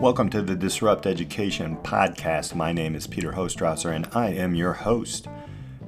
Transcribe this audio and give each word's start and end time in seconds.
Welcome 0.00 0.30
to 0.30 0.42
the 0.42 0.54
Disrupt 0.54 1.06
Education 1.06 1.76
podcast. 1.78 2.54
My 2.54 2.72
name 2.72 2.94
is 2.94 3.08
Peter 3.08 3.32
Hostrawser 3.32 3.92
and 3.92 4.08
I 4.12 4.28
am 4.28 4.54
your 4.54 4.72
host. 4.72 5.26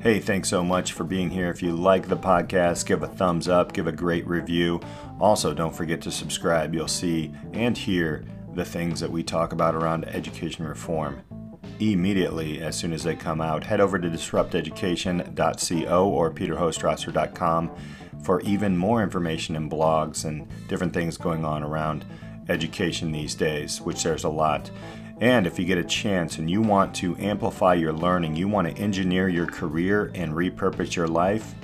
Hey, 0.01 0.19
thanks 0.19 0.49
so 0.49 0.65
much 0.65 0.95
for 0.95 1.05
being 1.05 1.31
here. 1.31 1.49
If 1.49 1.63
you 1.63 1.77
like 1.77 2.09
the 2.09 2.17
podcast, 2.17 2.87
give 2.87 3.05
a 3.05 3.07
thumbs 3.07 3.47
up, 3.47 3.73
give 3.73 3.87
a 3.87 3.93
great 3.93 4.27
review. 4.27 4.81
Also, 5.21 5.55
don't 5.55 5.73
forget 5.73 6.03
to 6.03 6.11
subscribe. 6.11 6.75
You'll 6.75 6.89
see 6.89 7.33
and 7.53 7.79
hear 7.79 8.25
the 8.53 8.65
things 8.65 8.99
that 8.99 9.13
we 9.13 9.23
talk 9.23 9.53
about 9.53 9.77
around 9.77 10.07
education 10.07 10.67
reform 10.67 11.23
immediately 11.79 12.61
as 12.61 12.77
soon 12.77 12.93
as 12.93 13.05
they 13.05 13.15
come 13.15 13.41
out. 13.41 13.63
Head 13.63 13.81
over 13.81 13.97
to 13.97 14.09
disrupteducation.co 14.09 16.09
or 16.09 16.33
peterhostrawser.com 16.33 17.71
for 18.25 18.41
even 18.41 18.77
more 18.77 19.05
information 19.05 19.55
and 19.55 19.71
blogs 19.71 20.25
and 20.25 20.49
different 20.67 20.93
things 20.93 21.17
going 21.17 21.45
on 21.45 21.63
around 21.63 22.05
education 22.51 23.13
these 23.13 23.35
days, 23.35 23.81
which 23.81 24.03
there's 24.03 24.25
a 24.25 24.29
lot. 24.29 24.71
And 25.21 25.47
if 25.47 25.59
you 25.59 25.65
get 25.65 25.79
a 25.79 25.85
chance 25.85 26.39
and 26.39 26.51
you 26.51 26.63
want 26.63 26.95
to 26.97 27.17
amplify 27.19 27.75
your 27.75 27.93
learning, 27.93 28.37
you 28.37 28.49
want 28.49 28.69
to 28.69 28.83
engineer 28.83 29.29
your 29.29 29.47
career 29.47 30.11
and 30.15 30.33
repurpose 30.33 30.97
your 30.97 31.09
life, 31.09 31.55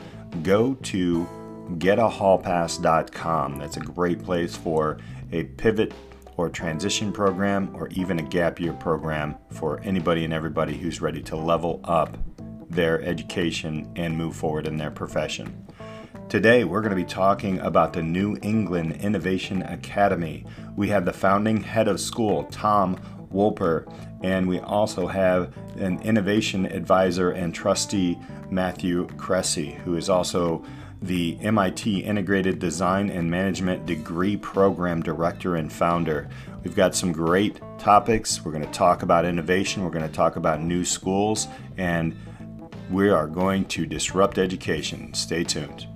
go 0.42 0.74
to 0.74 1.27
getahallpass.com. 1.78 3.58
That's 3.58 3.77
a 3.77 3.80
great 3.80 4.22
place 4.22 4.54
for 4.54 4.98
a 5.32 5.44
pivot 5.44 5.92
or 6.36 6.50
transition 6.50 7.12
program 7.12 7.74
or 7.74 7.88
even 7.88 8.18
a 8.18 8.22
gap 8.22 8.60
year 8.60 8.74
program 8.74 9.36
for 9.50 9.80
anybody 9.80 10.24
and 10.24 10.34
everybody 10.34 10.77
who's 10.77 11.00
ready 11.00 11.22
to 11.22 11.36
level 11.36 11.80
up 11.84 12.18
their 12.68 13.00
education 13.02 13.91
and 13.96 14.16
move 14.16 14.36
forward 14.36 14.66
in 14.66 14.77
their 14.77 14.91
profession. 14.91 15.66
Today, 16.28 16.64
we're 16.64 16.80
going 16.80 16.90
to 16.90 16.96
be 16.96 17.04
talking 17.04 17.60
about 17.60 17.92
the 17.92 18.02
New 18.02 18.36
England 18.42 18.96
Innovation 19.00 19.62
Academy. 19.62 20.44
We 20.74 20.88
have 20.88 21.04
the 21.04 21.12
founding 21.12 21.62
head 21.62 21.86
of 21.86 22.00
school, 22.00 22.42
Tom 22.50 22.96
Woelper, 23.33 23.86
and 24.24 24.48
we 24.48 24.58
also 24.58 25.06
have 25.06 25.56
an 25.77 26.00
innovation 26.00 26.66
advisor 26.66 27.30
and 27.30 27.55
trustee, 27.55 28.18
Matthew 28.50 29.06
Kressy, 29.10 29.77
who 29.83 29.94
is 29.94 30.10
also 30.10 30.64
the 31.00 31.38
MIT 31.42 32.00
Integrated 32.00 32.58
Design 32.58 33.08
and 33.08 33.30
Management 33.30 33.86
Degree 33.86 34.36
Program 34.36 35.02
Director 35.02 35.55
and 35.55 35.72
Founder. 35.72 36.28
We've 36.64 36.74
got 36.74 36.96
some 36.96 37.12
great 37.12 37.61
topics. 37.78 38.44
We're 38.44 38.50
going 38.50 38.64
to 38.64 38.70
talk 38.72 39.05
about 39.05 39.24
innovation, 39.24 39.84
we're 39.84 39.90
going 39.90 40.08
to 40.08 40.12
talk 40.12 40.34
about 40.34 40.61
new 40.61 40.84
schools, 40.84 41.46
and 41.77 42.16
we 42.90 43.11
are 43.11 43.28
going 43.28 43.66
to 43.66 43.86
disrupt 43.86 44.38
education. 44.38 45.14
Stay 45.14 45.44
tuned. 45.44 45.86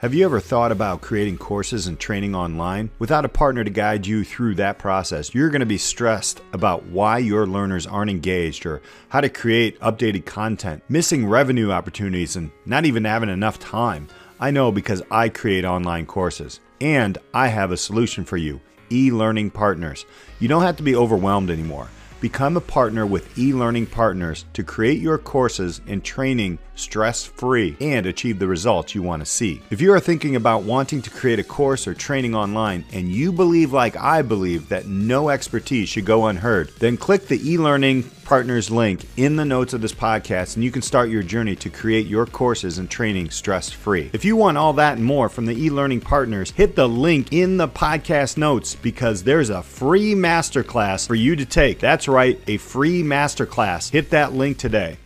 Have 0.00 0.14
you 0.14 0.24
ever 0.24 0.40
thought 0.40 0.72
about 0.72 1.02
creating 1.02 1.36
courses 1.36 1.86
and 1.86 2.00
training 2.00 2.34
online? 2.34 2.88
Without 2.98 3.26
a 3.26 3.28
partner 3.28 3.64
to 3.64 3.68
guide 3.68 4.06
you 4.06 4.24
through 4.24 4.54
that 4.54 4.78
process, 4.78 5.34
you're 5.34 5.50
going 5.50 5.60
to 5.60 5.66
be 5.66 5.76
stressed 5.76 6.40
about 6.54 6.84
why 6.84 7.18
your 7.18 7.46
learners 7.46 7.86
aren't 7.86 8.10
engaged 8.10 8.64
or 8.64 8.80
how 9.10 9.20
to 9.20 9.28
create 9.28 9.78
updated 9.80 10.24
content, 10.24 10.82
missing 10.88 11.26
revenue 11.26 11.70
opportunities, 11.70 12.34
and 12.34 12.50
not 12.64 12.86
even 12.86 13.04
having 13.04 13.28
enough 13.28 13.58
time. 13.58 14.08
I 14.40 14.50
know 14.50 14.72
because 14.72 15.02
I 15.10 15.28
create 15.28 15.66
online 15.66 16.06
courses, 16.06 16.60
and 16.80 17.18
I 17.34 17.48
have 17.48 17.70
a 17.70 17.76
solution 17.76 18.24
for 18.24 18.38
you 18.38 18.58
e 18.90 19.10
learning 19.10 19.50
partners. 19.50 20.06
You 20.38 20.48
don't 20.48 20.62
have 20.62 20.78
to 20.78 20.82
be 20.82 20.96
overwhelmed 20.96 21.50
anymore. 21.50 21.88
Become 22.20 22.58
a 22.58 22.60
partner 22.60 23.06
with 23.06 23.38
e-learning 23.38 23.86
partners 23.86 24.44
to 24.52 24.62
create 24.62 25.00
your 25.00 25.16
courses 25.16 25.80
and 25.86 26.04
training 26.04 26.58
stress-free 26.74 27.78
and 27.80 28.04
achieve 28.04 28.38
the 28.38 28.46
results 28.46 28.94
you 28.94 29.02
want 29.02 29.20
to 29.20 29.26
see. 29.26 29.62
If 29.70 29.80
you 29.80 29.92
are 29.94 30.00
thinking 30.00 30.36
about 30.36 30.64
wanting 30.64 31.00
to 31.02 31.10
create 31.10 31.38
a 31.38 31.44
course 31.44 31.86
or 31.86 31.94
training 31.94 32.34
online 32.34 32.84
and 32.92 33.08
you 33.08 33.32
believe 33.32 33.72
like 33.72 33.96
I 33.96 34.20
believe 34.20 34.68
that 34.68 34.86
no 34.86 35.30
expertise 35.30 35.88
should 35.88 36.04
go 36.04 36.26
unheard, 36.26 36.70
then 36.78 36.98
click 36.98 37.26
the 37.26 37.40
e-learning 37.50 38.02
partners 38.30 38.70
link 38.70 39.04
in 39.16 39.34
the 39.34 39.44
notes 39.44 39.72
of 39.72 39.80
this 39.80 39.92
podcast 39.92 40.54
and 40.54 40.62
you 40.62 40.70
can 40.70 40.82
start 40.82 41.10
your 41.10 41.20
journey 41.20 41.56
to 41.56 41.68
create 41.68 42.06
your 42.06 42.24
courses 42.24 42.78
and 42.78 42.88
training 42.88 43.28
stress 43.28 43.72
free. 43.72 44.08
If 44.12 44.24
you 44.24 44.36
want 44.36 44.56
all 44.56 44.72
that 44.74 44.98
and 44.98 45.04
more 45.04 45.28
from 45.28 45.46
the 45.46 45.64
e 45.64 45.68
learning 45.68 46.02
partners, 46.02 46.52
hit 46.52 46.76
the 46.76 46.88
link 46.88 47.32
in 47.32 47.56
the 47.56 47.66
podcast 47.66 48.36
notes 48.36 48.76
because 48.76 49.24
there's 49.24 49.50
a 49.50 49.64
free 49.64 50.14
masterclass 50.14 51.08
for 51.08 51.16
you 51.16 51.34
to 51.34 51.44
take. 51.44 51.80
That's 51.80 52.06
right, 52.06 52.40
a 52.46 52.58
free 52.58 53.02
masterclass. 53.02 53.90
Hit 53.90 54.10
that 54.10 54.32
link 54.32 54.58
today. 54.58 54.98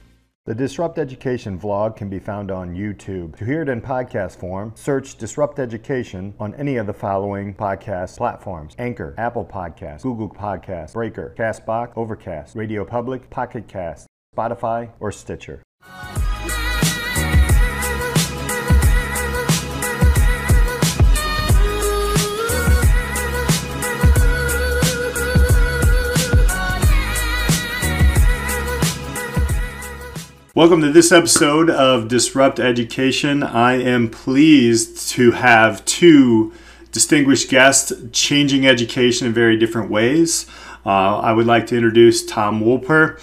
The 0.46 0.54
Disrupt 0.54 0.98
Education 0.98 1.58
vlog 1.58 1.96
can 1.96 2.10
be 2.10 2.18
found 2.18 2.50
on 2.50 2.74
YouTube. 2.74 3.34
To 3.36 3.46
hear 3.46 3.62
it 3.62 3.70
in 3.70 3.80
podcast 3.80 4.38
form, 4.38 4.72
search 4.74 5.16
Disrupt 5.16 5.58
Education 5.58 6.34
on 6.38 6.54
any 6.56 6.76
of 6.76 6.86
the 6.86 6.92
following 6.92 7.54
podcast 7.54 8.18
platforms 8.18 8.74
Anchor, 8.78 9.14
Apple 9.16 9.46
Podcasts, 9.46 10.02
Google 10.02 10.28
Podcasts, 10.28 10.92
Breaker, 10.92 11.34
Castbox, 11.38 11.94
Overcast, 11.96 12.56
Radio 12.56 12.84
Public, 12.84 13.30
Pocket 13.30 13.66
Cast, 13.68 14.06
Spotify, 14.36 14.90
or 15.00 15.10
Stitcher. 15.10 15.62
Welcome 30.64 30.80
to 30.80 30.92
this 30.92 31.12
episode 31.12 31.68
of 31.68 32.08
Disrupt 32.08 32.58
Education. 32.58 33.42
I 33.42 33.74
am 33.74 34.08
pleased 34.08 35.10
to 35.10 35.32
have 35.32 35.84
two 35.84 36.54
distinguished 36.90 37.50
guests 37.50 37.92
changing 38.12 38.66
education 38.66 39.26
in 39.26 39.34
very 39.34 39.58
different 39.58 39.90
ways. 39.90 40.46
Uh, 40.86 41.18
I 41.18 41.34
would 41.34 41.44
like 41.44 41.66
to 41.66 41.76
introduce 41.76 42.24
Tom 42.24 42.62
Woelper. 42.62 43.20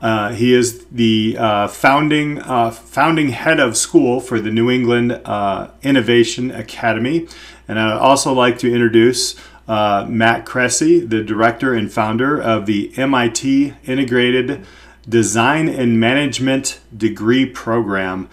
Uh, 0.00 0.34
he 0.34 0.54
is 0.54 0.84
the 0.84 1.36
uh, 1.36 1.66
founding 1.66 2.40
uh, 2.40 2.70
founding 2.70 3.30
head 3.30 3.58
of 3.58 3.76
school 3.76 4.20
for 4.20 4.38
the 4.38 4.52
New 4.52 4.70
England 4.70 5.20
uh, 5.24 5.70
Innovation 5.82 6.52
Academy, 6.52 7.26
and 7.66 7.76
I'd 7.76 7.98
also 7.98 8.32
like 8.32 8.56
to 8.58 8.72
introduce 8.72 9.34
uh, 9.66 10.06
Matt 10.08 10.46
Kressy, 10.46 11.10
the 11.10 11.24
director 11.24 11.74
and 11.74 11.92
founder 11.92 12.40
of 12.40 12.66
the 12.66 12.96
MIT 12.96 13.74
Integrated 13.84 14.64
Design 15.08 15.68
and 15.68 16.00
Management 16.00 16.80
degree 16.96 17.46
program. 17.46 18.28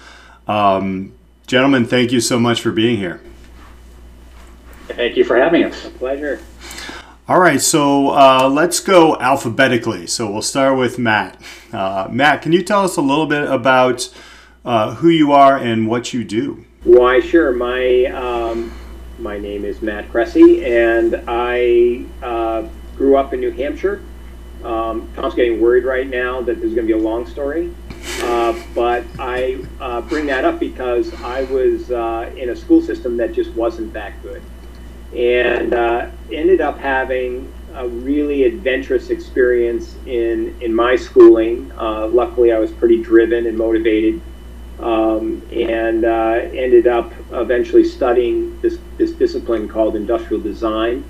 Um, 0.47 1.13
gentlemen, 1.47 1.85
thank 1.85 2.11
you 2.11 2.21
so 2.21 2.39
much 2.39 2.61
for 2.61 2.71
being 2.71 2.97
here. 2.97 3.21
Thank 4.87 5.15
you 5.15 5.23
for 5.23 5.37
having 5.37 5.63
us. 5.63 5.85
A 5.85 5.89
pleasure. 5.89 6.39
All 7.27 7.39
right, 7.39 7.61
so 7.61 8.09
uh, 8.09 8.49
let's 8.51 8.79
go 8.79 9.17
alphabetically. 9.19 10.07
So 10.07 10.29
we'll 10.29 10.41
start 10.41 10.77
with 10.77 10.99
Matt. 10.99 11.41
Uh, 11.71 12.07
Matt, 12.11 12.41
can 12.41 12.51
you 12.51 12.61
tell 12.61 12.83
us 12.83 12.97
a 12.97 13.01
little 13.01 13.25
bit 13.25 13.49
about 13.49 14.13
uh, 14.65 14.95
who 14.95 15.09
you 15.09 15.31
are 15.31 15.57
and 15.57 15.87
what 15.87 16.13
you 16.13 16.23
do? 16.23 16.65
Why, 16.83 17.19
sure. 17.19 17.51
My 17.51 18.05
um, 18.05 18.73
my 19.19 19.37
name 19.37 19.65
is 19.65 19.81
Matt 19.81 20.09
Kressy, 20.09 20.65
and 20.65 21.23
I 21.27 22.05
uh, 22.25 22.67
grew 22.97 23.15
up 23.15 23.33
in 23.33 23.39
New 23.39 23.51
Hampshire. 23.51 24.01
Um, 24.63 25.11
Tom's 25.15 25.33
getting 25.33 25.59
worried 25.59 25.85
right 25.85 26.07
now 26.07 26.41
that 26.41 26.59
there's 26.59 26.73
going 26.73 26.87
to 26.87 26.93
be 26.93 26.99
a 26.99 27.03
long 27.03 27.25
story, 27.25 27.73
uh, 28.21 28.59
but 28.75 29.03
I 29.19 29.63
uh, 29.79 30.01
bring 30.01 30.27
that 30.27 30.45
up 30.45 30.59
because 30.59 31.13
I 31.21 31.43
was 31.45 31.91
uh, 31.91 32.31
in 32.37 32.49
a 32.49 32.55
school 32.55 32.81
system 32.81 33.17
that 33.17 33.33
just 33.33 33.51
wasn't 33.51 33.93
that 33.93 34.21
good, 34.21 34.41
and 35.15 35.73
uh, 35.73 36.09
ended 36.31 36.61
up 36.61 36.77
having 36.77 37.51
a 37.73 37.87
really 37.87 38.43
adventurous 38.43 39.09
experience 39.09 39.95
in 40.05 40.55
in 40.61 40.73
my 40.73 40.95
schooling. 40.95 41.71
Uh, 41.77 42.07
luckily, 42.07 42.51
I 42.51 42.59
was 42.59 42.71
pretty 42.71 43.01
driven 43.01 43.47
and 43.47 43.57
motivated, 43.57 44.21
um, 44.79 45.41
and 45.51 46.05
uh, 46.05 46.49
ended 46.53 46.85
up 46.85 47.11
eventually 47.31 47.83
studying 47.83 48.59
this 48.61 48.77
this 48.97 49.11
discipline 49.11 49.67
called 49.67 49.95
industrial 49.95 50.43
design, 50.43 51.03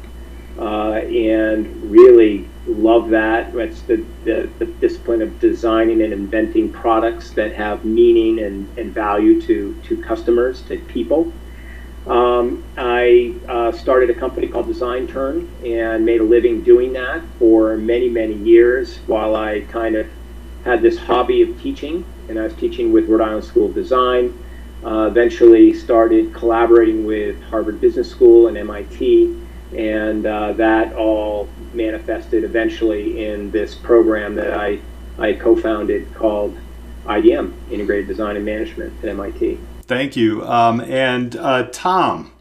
and 0.58 1.92
really 1.92 2.48
love 2.68 3.10
that. 3.10 3.56
It's 3.56 3.82
the, 3.82 4.06
the, 4.24 4.50
the, 4.60 4.66
discipline 4.66 5.22
of 5.22 5.40
designing 5.40 6.02
and 6.02 6.14
inventing 6.14 6.72
products 6.72 7.32
that 7.32 7.54
have 7.54 7.86
meaning 7.86 8.40
and, 8.40 8.78
and 8.78 8.94
value 8.94 9.42
to, 9.44 9.80
to 9.84 10.02
customers, 10.04 10.62
to 10.64 10.78
people. 10.78 11.32
Um, 12.08 12.64
I 12.78 13.36
uh, 13.48 13.72
started 13.72 14.10
a 14.10 14.14
company 14.14 14.48
called 14.48 14.68
Design 14.68 15.08
Turn 15.08 15.52
and 15.64 16.06
made 16.06 16.22
a 16.22 16.24
living 16.24 16.64
doing 16.64 16.94
that 16.94 17.22
for 17.38 17.78
many, 17.78 18.10
many 18.10 18.36
years 18.36 18.98
while 19.08 19.36
I 19.36 19.62
kind 19.62 19.96
of 19.96 20.08
had 20.66 20.82
this 20.82 20.98
hobby 20.98 21.42
of 21.42 21.62
teaching. 21.62 22.06
And 22.30 22.40
I 22.40 22.44
was 22.44 22.54
teaching 22.54 22.92
with 22.92 23.08
Rhode 23.08 23.22
Island 23.22 23.44
School 23.44 23.68
of 23.68 23.76
Design. 23.76 24.38
Uh, 24.84 25.06
eventually 25.06 25.74
started 25.74 26.34
collaborating 26.34 27.06
with 27.06 27.42
Harvard 27.44 27.80
Business 27.80 28.10
School 28.10 28.48
and 28.48 28.58
MIT 28.58 29.41
and 29.76 30.26
uh, 30.26 30.54
that 30.54 30.94
all 30.94 31.48
manifested 31.74 32.44
eventually 32.44 33.26
in 33.26 33.52
this 33.52 33.76
program 33.76 34.36
that 34.36 34.54
I, 34.54 34.80
I 35.18 35.34
co-founded 35.34 36.14
called 36.14 36.58
IDM, 37.06 37.54
Integrated 37.72 38.08
Design 38.08 38.36
and 38.36 38.46
Management 38.46 38.94
at 39.04 39.10
MIT. 39.10 39.60
Thank 39.84 40.16
you. 40.16 40.46
Um, 40.46 40.82
and 40.82 41.36
uh, 41.36 41.70
Tom, 41.72 42.32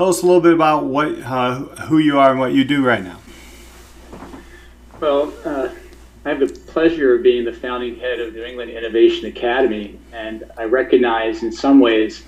Tell 0.00 0.08
us 0.08 0.22
a 0.22 0.26
little 0.26 0.40
bit 0.40 0.54
about 0.54 0.84
what, 0.84 1.20
uh, 1.20 1.56
who 1.88 1.98
you 1.98 2.18
are 2.18 2.30
and 2.30 2.40
what 2.40 2.52
you 2.52 2.64
do 2.64 2.82
right 2.82 3.04
now. 3.04 3.18
Well, 4.98 5.30
uh, 5.44 5.68
I 6.24 6.28
have 6.30 6.40
the 6.40 6.46
pleasure 6.46 7.16
of 7.16 7.22
being 7.22 7.44
the 7.44 7.52
founding 7.52 8.00
head 8.00 8.18
of 8.18 8.32
New 8.32 8.42
England 8.42 8.70
Innovation 8.70 9.26
Academy, 9.26 9.98
and 10.10 10.50
I 10.56 10.64
recognize 10.64 11.42
in 11.42 11.52
some 11.52 11.80
ways, 11.80 12.24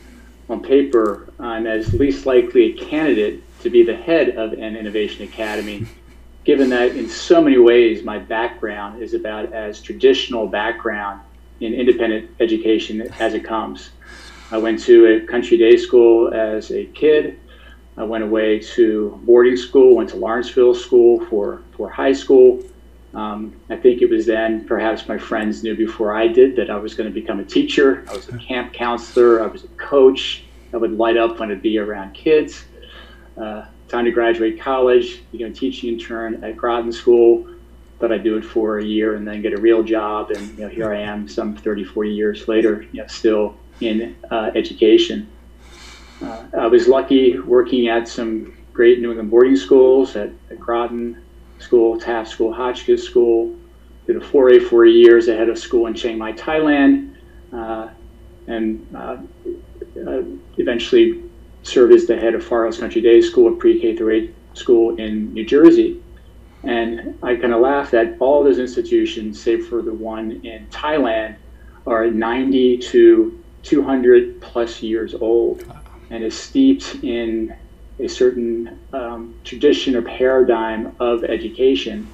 on 0.51 0.63
paper, 0.63 1.33
I'm 1.39 1.67
as 1.67 1.95
least 1.95 2.27
likely 2.27 2.75
a 2.75 2.75
candidate 2.75 3.43
to 3.63 3.71
be 3.71 3.85
the 3.85 3.97
head 3.97 4.31
of 4.31 4.53
an 4.53 4.77
innovation 4.77 5.25
academy, 5.25 5.87
given 6.45 6.69
that 6.71 6.97
in 6.97 7.09
so 7.09 7.41
many 7.41 7.59
ways 7.59 8.05
my 8.05 8.19
background 8.19 9.03
is 9.03 9.15
about 9.15 9.53
as 9.53 9.81
traditional 9.81 10.47
background 10.47 11.21
in 11.61 11.75
independent 11.75 12.31
education 12.41 13.03
as 13.21 13.35
it 13.35 13.45
comes. 13.45 13.91
I 14.51 14.59
went 14.59 14.81
to 14.81 15.07
a 15.07 15.21
country 15.27 15.57
day 15.57 15.77
school 15.77 16.33
as 16.35 16.71
a 16.71 16.87
kid. 16.87 17.39
I 17.97 18.05
went 18.05 18.25
away 18.25 18.59
to 18.75 19.21
boarding 19.25 19.57
school, 19.57 19.97
went 19.97 20.11
to 20.11 20.17
Lawrenceville 20.17 20.75
School 20.75 21.25
for, 21.27 21.63
for 21.77 21.89
high 21.89 22.13
school. 22.13 22.63
Um, 23.15 23.55
I 23.69 23.77
think 23.77 24.01
it 24.01 24.11
was 24.11 24.27
then, 24.27 24.67
perhaps 24.67 25.07
my 25.07 25.19
friends 25.19 25.63
knew 25.63 25.77
before 25.77 26.17
I 26.17 26.27
did, 26.27 26.57
that 26.57 26.71
I 26.71 26.77
was 26.77 26.95
going 26.95 27.09
to 27.09 27.15
become 27.15 27.41
a 27.41 27.45
teacher. 27.45 28.05
I 28.09 28.17
was 28.17 28.29
a 28.29 28.39
camp 28.39 28.73
counselor. 28.73 29.43
I 29.43 29.47
was 29.47 29.65
a 29.65 29.69
coach. 29.69 30.45
I 30.73 30.79
would 30.79 30.93
light 30.93 31.19
up 31.19 31.39
when 31.39 31.51
I'd 31.51 31.61
be 31.61 31.79
around 31.79 32.15
kids. 32.15 32.65
Uh, 33.37 33.65
time 33.89 34.05
to 34.05 34.11
graduate 34.11 34.61
college, 34.61 35.23
became 35.33 35.49
a 35.49 35.55
teaching 35.55 35.91
intern 35.91 36.43
at 36.45 36.57
Groton 36.57 36.93
School. 36.93 37.47
Thought 37.99 38.13
I'd 38.13 38.25
do 38.25 38.37
it 38.37 38.45
for 38.45 38.79
a 38.79 38.85
year 38.85 39.15
and 39.15 39.27
then 39.27 39.43
get 39.43 39.53
a 39.53 39.61
real 39.61 39.83
job. 39.83 40.31
And 40.31 40.59
you 40.59 40.65
know, 40.65 40.69
here 40.69 40.93
I 40.93 41.01
am, 41.01 41.29
some 41.29 41.57
30, 41.57 41.85
40 41.85 42.11
years 42.11 42.49
later, 42.49 42.87
you 42.93 43.01
know, 43.01 43.07
still 43.07 43.57
in 43.81 44.17
uh, 44.31 44.51
education. 44.55 45.31
Uh, 46.23 46.45
I 46.59 46.67
was 46.67 46.89
lucky 46.89 47.39
working 47.39 47.89
at 47.89 48.09
some 48.09 48.57
great 48.73 49.01
New 49.01 49.11
England 49.11 49.31
boarding 49.31 49.57
schools 49.57 50.17
at, 50.17 50.31
at 50.51 50.59
Groton 50.59 51.23
School, 51.59 51.99
Taft 51.99 52.31
School, 52.31 52.53
Hotchkiss 52.53 53.05
School. 53.05 53.57
Did 54.07 54.17
a 54.17 54.21
4A 54.21 54.69
for 54.69 54.85
years 54.85 55.29
ahead 55.29 55.49
of 55.49 55.59
school 55.59 55.87
in 55.87 55.95
Chiang 55.95 56.19
Mai, 56.19 56.33
Thailand, 56.33 57.15
uh, 57.53 57.89
and 58.49 58.85
uh, 58.97 59.19
uh, 60.05 60.23
eventually 60.59 61.23
served 61.63 61.93
as 61.93 62.07
the 62.07 62.17
head 62.17 62.35
of 62.35 62.45
Far 62.45 62.65
Hills 62.65 62.79
Country 62.79 63.01
Day 63.01 63.21
School, 63.21 63.53
a 63.53 63.57
pre-K 63.57 63.97
through 63.97 64.15
8 64.15 64.35
school 64.55 64.97
in 64.97 65.33
New 65.33 65.45
Jersey. 65.45 66.03
And 66.65 67.19
I 67.23 67.37
kind 67.37 67.53
of 67.53 67.61
laugh 67.61 67.91
that 67.91 68.17
all 68.21 68.45
those 68.45 68.59
institutions, 68.59 69.41
save 69.41 69.67
for 69.67 69.83
the 69.83 69.93
one 69.93 70.41
in 70.45 70.67
Thailand, 70.69 71.37
are 71.87 72.09
90 72.11 72.79
to 72.79 73.43
200 73.63 74.41
plus 74.41 74.83
years 74.83 75.15
old 75.15 75.65
and 76.11 76.23
is 76.23 76.39
steeped 76.39 76.97
in 77.03 77.57
a 77.99 78.09
certain 78.09 78.79
um, 78.93 79.35
tradition 79.45 79.97
or 79.97 80.03
paradigm 80.03 80.95
of 81.01 81.25
education. 81.25 82.09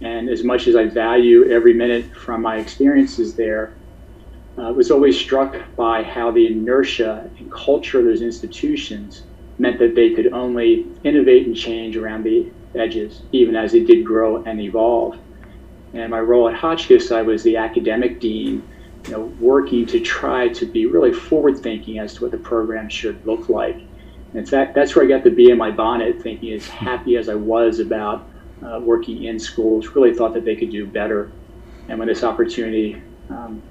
And 0.00 0.28
as 0.28 0.44
much 0.44 0.66
as 0.66 0.76
I 0.76 0.84
value 0.84 1.50
every 1.50 1.72
minute 1.72 2.14
from 2.14 2.42
my 2.42 2.56
experiences 2.56 3.34
there, 3.34 3.74
uh, 4.58 4.72
was 4.72 4.90
always 4.90 5.18
struck 5.18 5.56
by 5.76 6.02
how 6.02 6.30
the 6.30 6.46
inertia 6.46 7.30
and 7.38 7.50
culture 7.52 7.98
of 7.98 8.04
those 8.04 8.22
institutions 8.22 9.22
meant 9.58 9.78
that 9.78 9.94
they 9.94 10.10
could 10.10 10.32
only 10.32 10.86
innovate 11.04 11.46
and 11.46 11.56
change 11.56 11.96
around 11.96 12.24
the 12.24 12.50
edges, 12.74 13.22
even 13.32 13.56
as 13.56 13.72
they 13.72 13.84
did 13.84 14.04
grow 14.04 14.42
and 14.44 14.60
evolve. 14.60 15.16
And 15.92 16.10
my 16.10 16.20
role 16.20 16.48
at 16.48 16.54
Hotchkiss, 16.54 17.10
I 17.10 17.22
was 17.22 17.42
the 17.42 17.56
academic 17.56 18.20
dean 18.20 18.62
you 19.06 19.12
know, 19.12 19.20
working 19.40 19.86
to 19.86 20.00
try 20.00 20.48
to 20.48 20.66
be 20.66 20.86
really 20.86 21.12
forward 21.12 21.58
thinking 21.58 21.98
as 21.98 22.14
to 22.14 22.22
what 22.22 22.32
the 22.32 22.38
program 22.38 22.88
should 22.88 23.24
look 23.24 23.48
like. 23.48 23.76
And 23.76 24.34
in 24.34 24.46
fact, 24.46 24.74
that's 24.74 24.96
where 24.96 25.04
I 25.04 25.08
got 25.08 25.22
the 25.22 25.30
bee 25.30 25.50
in 25.50 25.58
my 25.58 25.70
bonnet, 25.70 26.20
thinking 26.22 26.52
as 26.52 26.66
happy 26.66 27.16
as 27.16 27.28
I 27.28 27.34
was 27.34 27.78
about 27.78 28.28
uh, 28.66 28.80
working 28.82 29.24
in 29.24 29.38
schools, 29.38 29.94
really 29.94 30.12
thought 30.12 30.34
that 30.34 30.44
they 30.44 30.56
could 30.56 30.70
do 30.70 30.86
better. 30.86 31.30
And 31.88 31.98
when 31.98 32.08
this 32.08 32.24
opportunity 32.24 33.00
um, 33.30 33.62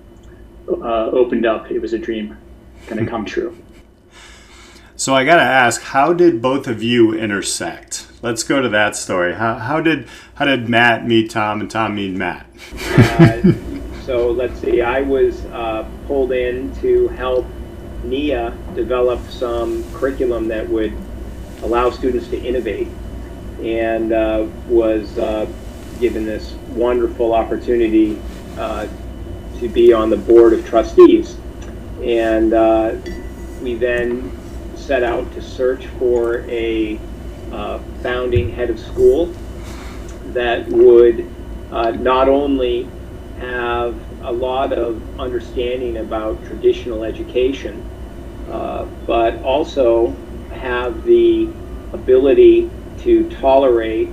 uh, 0.68 1.10
opened 1.12 1.46
up, 1.46 1.72
it 1.72 1.80
was 1.80 1.94
a 1.94 2.00
dream 2.00 2.38
going 2.88 3.04
to 3.06 3.10
come 3.10 3.26
true. 3.26 3.58
So 4.98 5.14
I 5.14 5.26
got 5.26 5.36
to 5.36 5.42
ask, 5.42 5.82
how 5.82 6.14
did 6.14 6.42
both 6.42 6.68
of 6.68 6.82
you 6.82 7.14
intersect? 7.14 8.08
Let's 8.22 8.44
go 8.44 8.62
to 8.62 8.70
that 8.70 8.96
story. 8.96 9.34
How, 9.34 9.56
how 9.56 9.82
did 9.82 10.08
how 10.36 10.46
did 10.46 10.70
Matt 10.70 11.06
meet 11.06 11.30
Tom 11.30 11.60
and 11.60 11.70
Tom 11.70 11.96
meet 11.96 12.14
Matt? 12.16 12.46
Uh, 12.98 13.52
so 14.06 14.32
let's 14.32 14.58
see, 14.62 14.82
I 14.82 15.02
was 15.02 15.44
uh, 15.48 15.86
pulled 16.08 16.32
in 16.32 16.74
to 16.78 17.10
help 17.10 17.46
NIA 18.06 18.58
develop 18.74 19.20
some 19.30 19.84
curriculum 19.94 20.48
that 20.48 20.68
would 20.70 20.94
allow 21.62 21.90
students 21.90 22.28
to 22.30 22.40
innovate 22.40 22.88
and 23.62 24.14
uh, 24.14 24.48
was 24.68 25.18
uh, 25.18 25.46
given 26.00 26.26
this 26.26 26.54
wonderful 26.70 27.34
opportunity 27.34 28.20
uh, 28.58 28.88
to 29.60 29.70
be 29.70 29.94
on 29.94 30.10
the 30.10 30.18
board 30.18 30.54
of 30.54 30.66
trustees. 30.66 31.36
And 32.04 32.54
uh, 32.54 32.96
we 33.62 33.76
then 33.76 34.32
set 34.76 35.04
out 35.04 35.32
to 35.34 35.42
search 35.42 35.88
for 35.88 36.42
a 36.50 37.00
uh, 37.52 37.80
founding 38.04 38.52
head 38.52 38.70
of 38.70 38.80
school 38.80 39.28
that 40.34 40.68
would 40.68 41.30
not 41.72 42.30
only 42.30 42.88
have 43.40 43.96
a 44.24 44.32
lot 44.32 44.74
of 44.74 45.02
understanding 45.20 45.98
about 45.98 46.44
traditional 46.46 47.04
education, 47.04 47.84
uh, 48.50 48.86
but 49.06 49.42
also 49.44 50.16
have 50.52 51.04
the 51.06 51.48
ability 51.94 52.70
to 53.00 53.30
tolerate 53.42 54.10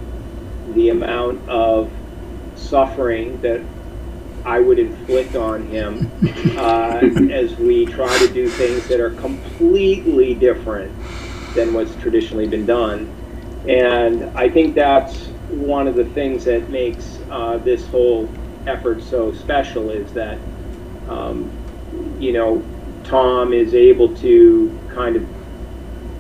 the 0.75 0.91
amount 0.91 1.49
of 1.49 1.91
suffering 2.57 3.41
that 3.41 3.61
I 4.45 4.61
would 4.61 4.79
inflict 4.79 5.37
on 5.37 5.67
him 5.69 6.11
uh, 6.59 7.01
as 7.33 7.55
we 7.57 7.87
try 7.87 8.17
to 8.19 8.33
do 8.33 8.49
things 8.49 8.87
that 8.89 9.01
are 9.01 9.11
completely 9.11 10.35
different 10.35 10.93
than 11.55 11.73
what's 11.73 11.95
traditionally 11.97 12.49
been 12.49 12.67
done. 12.67 13.11
And 13.69 14.25
I 14.37 14.49
think 14.49 14.75
that's 14.75 15.27
one 15.51 15.87
of 15.87 15.95
the 15.95 16.05
things 16.07 16.45
that 16.45 16.71
makes 16.71 17.19
uh, 17.31 17.59
this 17.59 17.87
whole 17.89 18.29
effort 18.67 19.03
so 19.03 19.33
special 19.33 19.91
is 19.91 20.13
that, 20.13 20.39
um, 21.09 21.51
you 22.19 22.33
know, 22.33 22.63
Tom 23.05 23.53
is 23.53 23.75
able 23.75 24.15
to 24.17 24.79
kind 24.95 25.17
of 25.17 25.27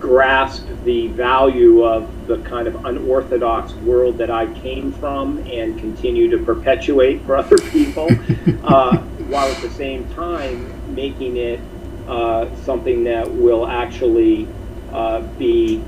grasp 0.02 0.66
the 0.84 1.06
value 1.08 1.84
of 1.84 2.26
the 2.26 2.38
kind 2.38 2.66
of 2.66 2.84
unorthodox 2.84 3.72
world 3.74 4.18
that 4.18 4.30
I 4.30 4.52
came 4.60 4.92
from 4.92 5.38
and 5.46 5.78
continue 5.78 6.28
to 6.30 6.44
perpetuate 6.44 7.22
for 7.22 7.36
other 7.36 7.56
people, 7.56 8.08
uh, 8.64 8.98
while 9.28 9.48
at 9.48 9.62
the 9.62 9.70
same 9.70 10.06
time 10.10 10.94
making 10.94 11.36
it 11.36 11.60
uh, 12.08 12.54
something 12.56 13.04
that 13.04 13.30
will 13.30 13.68
actually 13.68 14.48
uh, 14.92 15.20
be 15.38 15.82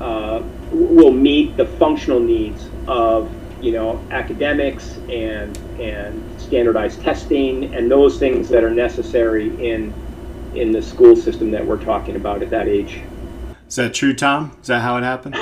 uh, 0.00 0.42
will 0.70 1.12
meet 1.12 1.56
the 1.56 1.66
functional 1.66 2.20
needs 2.20 2.68
of 2.86 3.30
you 3.60 3.72
know, 3.72 4.00
academics 4.10 4.96
and 5.10 5.56
and 5.80 6.40
standardized 6.40 7.02
testing 7.02 7.74
and 7.74 7.90
those 7.90 8.18
things 8.18 8.48
that 8.48 8.62
are 8.62 8.70
necessary 8.70 9.48
in 9.66 9.92
in 10.54 10.70
the 10.72 10.80
school 10.80 11.16
system 11.16 11.50
that 11.50 11.66
we're 11.66 11.82
talking 11.82 12.14
about 12.16 12.42
at 12.42 12.50
that 12.50 12.68
age. 12.68 13.00
Is 13.68 13.76
that 13.76 13.94
true, 13.94 14.14
Tom? 14.14 14.56
Is 14.60 14.68
that 14.68 14.80
how 14.80 14.96
it 14.96 15.02
happened? 15.02 15.34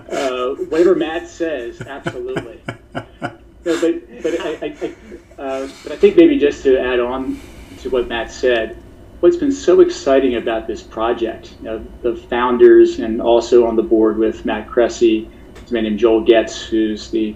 uh, 0.10 0.54
whatever 0.68 0.94
Matt 0.94 1.28
says, 1.28 1.80
absolutely. 1.80 2.60
No, 2.94 3.80
but 3.80 4.22
but 4.22 4.40
I, 4.40 4.58
I, 4.62 4.94
uh, 5.38 5.68
but 5.82 5.92
I 5.92 5.96
think 5.96 6.16
maybe 6.16 6.38
just 6.38 6.62
to 6.62 6.80
add 6.80 7.00
on 7.00 7.40
to 7.80 7.90
what 7.90 8.08
Matt 8.08 8.30
said, 8.30 8.80
what's 9.20 9.36
been 9.36 9.52
so 9.52 9.80
exciting 9.80 10.36
about 10.36 10.66
this 10.66 10.82
project, 10.82 11.54
you 11.58 11.64
know, 11.64 11.86
the 12.02 12.16
founders 12.16 13.00
and 13.00 13.20
also 13.20 13.66
on 13.66 13.76
the 13.76 13.82
board 13.82 14.16
with 14.16 14.44
Matt 14.44 14.68
Kressy 14.68 15.28
a 15.70 15.74
man 15.74 15.84
named 15.84 15.98
Joel 15.98 16.22
Getz, 16.22 16.62
who's 16.62 17.10
the 17.10 17.34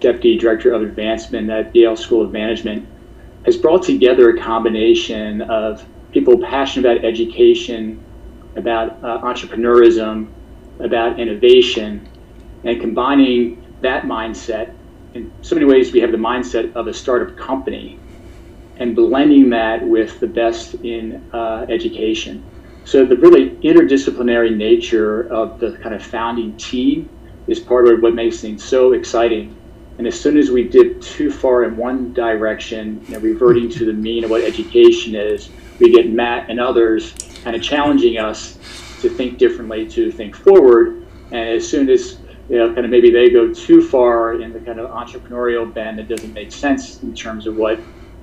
Deputy 0.00 0.36
Director 0.36 0.72
of 0.72 0.82
Advancement 0.82 1.50
at 1.50 1.74
Yale 1.74 1.96
School 1.96 2.22
of 2.22 2.32
Management, 2.32 2.86
has 3.44 3.56
brought 3.56 3.82
together 3.82 4.30
a 4.30 4.40
combination 4.40 5.42
of 5.42 5.84
people 6.12 6.38
passionate 6.38 6.90
about 6.90 7.04
education, 7.04 8.02
about 8.56 9.02
uh, 9.02 9.20
entrepreneurism, 9.22 10.28
about 10.78 11.18
innovation, 11.18 12.08
and 12.64 12.80
combining 12.80 13.64
that 13.80 14.04
mindset. 14.04 14.74
In 15.14 15.32
so 15.42 15.54
many 15.54 15.66
ways, 15.66 15.92
we 15.92 16.00
have 16.00 16.12
the 16.12 16.18
mindset 16.18 16.74
of 16.74 16.86
a 16.86 16.94
startup 16.94 17.36
company 17.36 17.98
and 18.78 18.96
blending 18.96 19.50
that 19.50 19.86
with 19.86 20.18
the 20.20 20.26
best 20.26 20.74
in 20.76 21.22
uh, 21.32 21.66
education. 21.68 22.42
So, 22.84 23.04
the 23.04 23.16
really 23.16 23.50
interdisciplinary 23.50 24.56
nature 24.56 25.32
of 25.32 25.60
the 25.60 25.78
kind 25.78 25.94
of 25.94 26.02
founding 26.02 26.56
team 26.56 27.08
is 27.46 27.60
part 27.60 27.88
of 27.88 28.02
what 28.02 28.14
makes 28.14 28.40
things 28.40 28.64
so 28.64 28.92
exciting. 28.92 29.56
And 29.98 30.06
as 30.06 30.18
soon 30.18 30.36
as 30.36 30.50
we 30.50 30.64
dip 30.64 31.00
too 31.00 31.30
far 31.30 31.64
in 31.64 31.76
one 31.76 32.12
direction, 32.12 33.04
you 33.06 33.14
know, 33.14 33.20
reverting 33.20 33.68
to 33.70 33.84
the 33.84 33.92
mean 33.92 34.24
of 34.24 34.30
what 34.30 34.42
education 34.42 35.14
is, 35.14 35.50
we 35.82 35.92
get 35.92 36.10
Matt 36.10 36.48
and 36.48 36.60
others 36.60 37.14
kind 37.42 37.56
of 37.56 37.62
challenging 37.62 38.18
us 38.18 38.56
to 39.00 39.10
think 39.10 39.38
differently, 39.38 39.86
to 39.88 40.12
think 40.12 40.36
forward. 40.36 41.06
And 41.32 41.48
as 41.48 41.68
soon 41.68 41.90
as 41.90 42.18
you 42.48 42.58
know, 42.58 42.72
kind 42.72 42.84
of 42.84 42.90
maybe 42.90 43.10
they 43.10 43.30
go 43.30 43.52
too 43.52 43.86
far 43.86 44.40
in 44.40 44.52
the 44.52 44.60
kind 44.60 44.78
of 44.78 44.90
entrepreneurial 44.90 45.72
bend 45.72 45.98
that 45.98 46.08
doesn't 46.08 46.32
make 46.32 46.52
sense 46.52 47.02
in 47.02 47.14
terms 47.14 47.46
of 47.46 47.56
what 47.56 47.78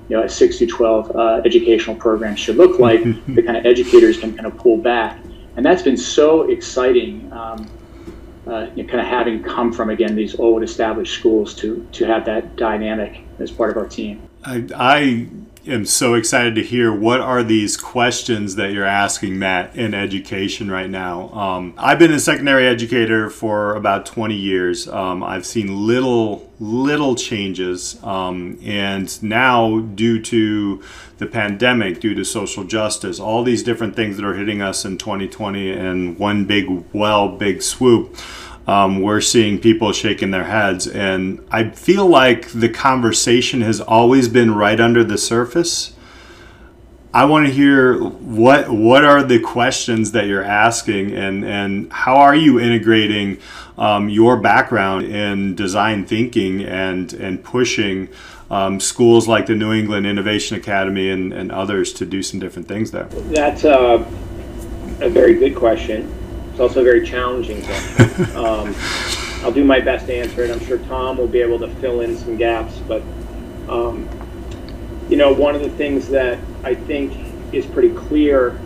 you 0.08 0.16
know 0.16 0.22
a 0.22 0.28
six 0.28 0.58
to 0.58 0.66
twelve 0.66 1.14
uh, 1.14 1.42
educational 1.44 1.96
program 1.96 2.34
should 2.34 2.56
look 2.56 2.78
like. 2.88 3.02
the 3.02 3.42
kind 3.42 3.56
of 3.56 3.66
educators 3.66 4.18
can 4.18 4.34
kind 4.34 4.46
of 4.46 4.56
pull 4.56 4.78
back, 4.78 5.20
and 5.56 5.64
that's 5.64 5.82
been 5.82 5.96
so 5.96 6.50
exciting. 6.50 7.30
Um, 7.32 7.68
uh, 8.46 8.68
you 8.74 8.82
know, 8.82 8.88
kind 8.88 9.00
of 9.00 9.06
having 9.06 9.42
come 9.42 9.72
from 9.72 9.90
again 9.90 10.16
these 10.16 10.34
old 10.38 10.62
established 10.62 11.14
schools 11.14 11.54
to 11.54 11.86
to 11.92 12.04
have 12.06 12.24
that 12.24 12.56
dynamic 12.56 13.22
as 13.38 13.50
part 13.50 13.70
of 13.70 13.76
our 13.76 13.86
team. 13.86 14.22
I, 14.44 14.66
I 14.74 15.28
am 15.66 15.84
so 15.84 16.14
excited 16.14 16.54
to 16.54 16.62
hear 16.62 16.92
what 16.92 17.20
are 17.20 17.42
these 17.42 17.76
questions 17.76 18.56
that 18.56 18.72
you're 18.72 18.84
asking 18.84 19.38
Matt 19.38 19.76
in 19.76 19.94
education 19.94 20.70
right 20.70 20.88
now. 20.88 21.30
Um, 21.32 21.74
I've 21.76 21.98
been 21.98 22.12
a 22.12 22.20
secondary 22.20 22.66
educator 22.66 23.28
for 23.28 23.74
about 23.74 24.06
20 24.06 24.34
years. 24.34 24.88
Um, 24.88 25.22
I've 25.22 25.44
seen 25.46 25.86
little 25.86 26.50
little 26.58 27.14
changes, 27.14 28.02
um, 28.04 28.58
and 28.62 29.22
now 29.22 29.80
due 29.80 30.20
to 30.20 30.82
the 31.16 31.26
pandemic, 31.26 32.00
due 32.00 32.14
to 32.14 32.24
social 32.24 32.64
justice, 32.64 33.18
all 33.18 33.42
these 33.42 33.62
different 33.62 33.96
things 33.96 34.16
that 34.16 34.26
are 34.26 34.34
hitting 34.34 34.60
us 34.60 34.84
in 34.84 34.98
2020 34.98 35.70
and 35.70 36.18
one 36.18 36.44
big 36.44 36.84
well, 36.92 37.28
big 37.28 37.62
swoop 37.62 38.16
um, 38.70 39.02
we're 39.02 39.20
seeing 39.20 39.58
people 39.58 39.92
shaking 39.92 40.30
their 40.30 40.44
heads. 40.44 40.86
And 40.86 41.44
I 41.50 41.70
feel 41.70 42.06
like 42.06 42.52
the 42.52 42.68
conversation 42.68 43.62
has 43.62 43.80
always 43.80 44.28
been 44.28 44.54
right 44.54 44.78
under 44.78 45.02
the 45.02 45.18
surface. 45.18 45.92
I 47.12 47.24
want 47.24 47.48
to 47.48 47.52
hear 47.52 48.00
what 48.00 48.70
what 48.70 49.04
are 49.04 49.24
the 49.24 49.40
questions 49.40 50.12
that 50.12 50.26
you're 50.26 50.44
asking, 50.44 51.12
and 51.12 51.44
and 51.44 51.92
how 51.92 52.18
are 52.18 52.36
you 52.36 52.60
integrating 52.60 53.38
um, 53.76 54.08
your 54.08 54.36
background 54.36 55.06
in 55.06 55.56
design 55.56 56.06
thinking 56.06 56.62
and 56.62 57.12
and 57.14 57.42
pushing 57.42 58.08
um, 58.52 58.78
schools 58.78 59.26
like 59.26 59.46
the 59.46 59.56
New 59.56 59.72
England 59.72 60.06
Innovation 60.06 60.56
Academy 60.56 61.10
and, 61.10 61.32
and 61.32 61.50
others 61.50 61.92
to 61.94 62.06
do 62.06 62.22
some 62.22 62.38
different 62.38 62.68
things 62.68 62.92
there. 62.92 63.06
That's 63.06 63.64
a, 63.64 64.06
a 65.00 65.08
very 65.08 65.34
good 65.34 65.56
question. 65.56 66.19
It's 66.60 66.68
also 66.68 66.82
a 66.82 66.84
very 66.84 67.06
challenging 67.06 67.62
question. 67.62 68.36
um, 68.36 68.74
I'll 69.42 69.50
do 69.50 69.64
my 69.64 69.80
best 69.80 70.04
to 70.08 70.14
answer 70.14 70.44
it. 70.44 70.50
I'm 70.50 70.60
sure 70.66 70.76
Tom 70.76 71.16
will 71.16 71.26
be 71.26 71.40
able 71.40 71.58
to 71.58 71.68
fill 71.76 72.02
in 72.02 72.18
some 72.18 72.36
gaps. 72.36 72.76
But, 72.86 73.00
um, 73.66 74.06
you 75.08 75.16
know, 75.16 75.32
one 75.32 75.54
of 75.54 75.62
the 75.62 75.70
things 75.70 76.10
that 76.10 76.38
I 76.62 76.74
think 76.74 77.14
is 77.54 77.64
pretty 77.64 77.94
clear 77.94 78.60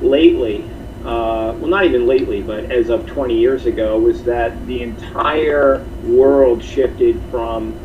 lately, 0.00 0.62
uh, 1.00 1.58
well, 1.58 1.66
not 1.66 1.86
even 1.86 2.06
lately, 2.06 2.40
but 2.40 2.70
as 2.70 2.88
of 2.88 3.04
20 3.04 3.36
years 3.36 3.66
ago, 3.66 3.98
was 3.98 4.22
that 4.22 4.64
the 4.68 4.80
entire 4.82 5.84
world 6.04 6.62
shifted 6.62 7.20
from 7.32 7.76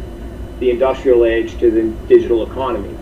the 0.60 0.70
industrial 0.70 1.26
age 1.26 1.58
to 1.58 1.72
the 1.72 1.90
digital 2.08 2.46
economy. 2.48 2.96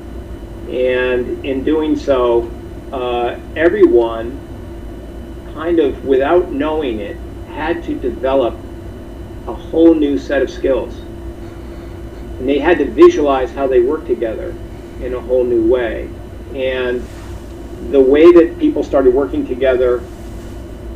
And 0.69 1.45
in 1.45 1.65
doing 1.65 1.97
so, 1.97 2.49
uh, 2.93 3.37
everyone 3.57 4.44
kind 5.55 5.79
of, 5.79 6.03
without 6.03 6.51
knowing 6.51 6.99
it, 6.99 7.15
had 7.47 7.81
to 7.85 7.97
develop 7.97 8.53
a 9.47 9.53
whole 9.53 9.95
new 9.95 10.17
set 10.17 10.41
of 10.41 10.49
skills. 10.49 10.93
And 12.39 12.47
they 12.47 12.59
had 12.59 12.77
to 12.79 12.85
visualize 12.85 13.51
how 13.53 13.65
they 13.65 13.79
work 13.79 14.05
together 14.05 14.53
in 15.01 15.13
a 15.13 15.19
whole 15.19 15.45
new 15.45 15.65
way. 15.65 16.09
And 16.53 17.01
the 17.89 18.01
way 18.01 18.33
that 18.33 18.59
people 18.59 18.83
started 18.83 19.13
working 19.13 19.47
together, 19.47 20.03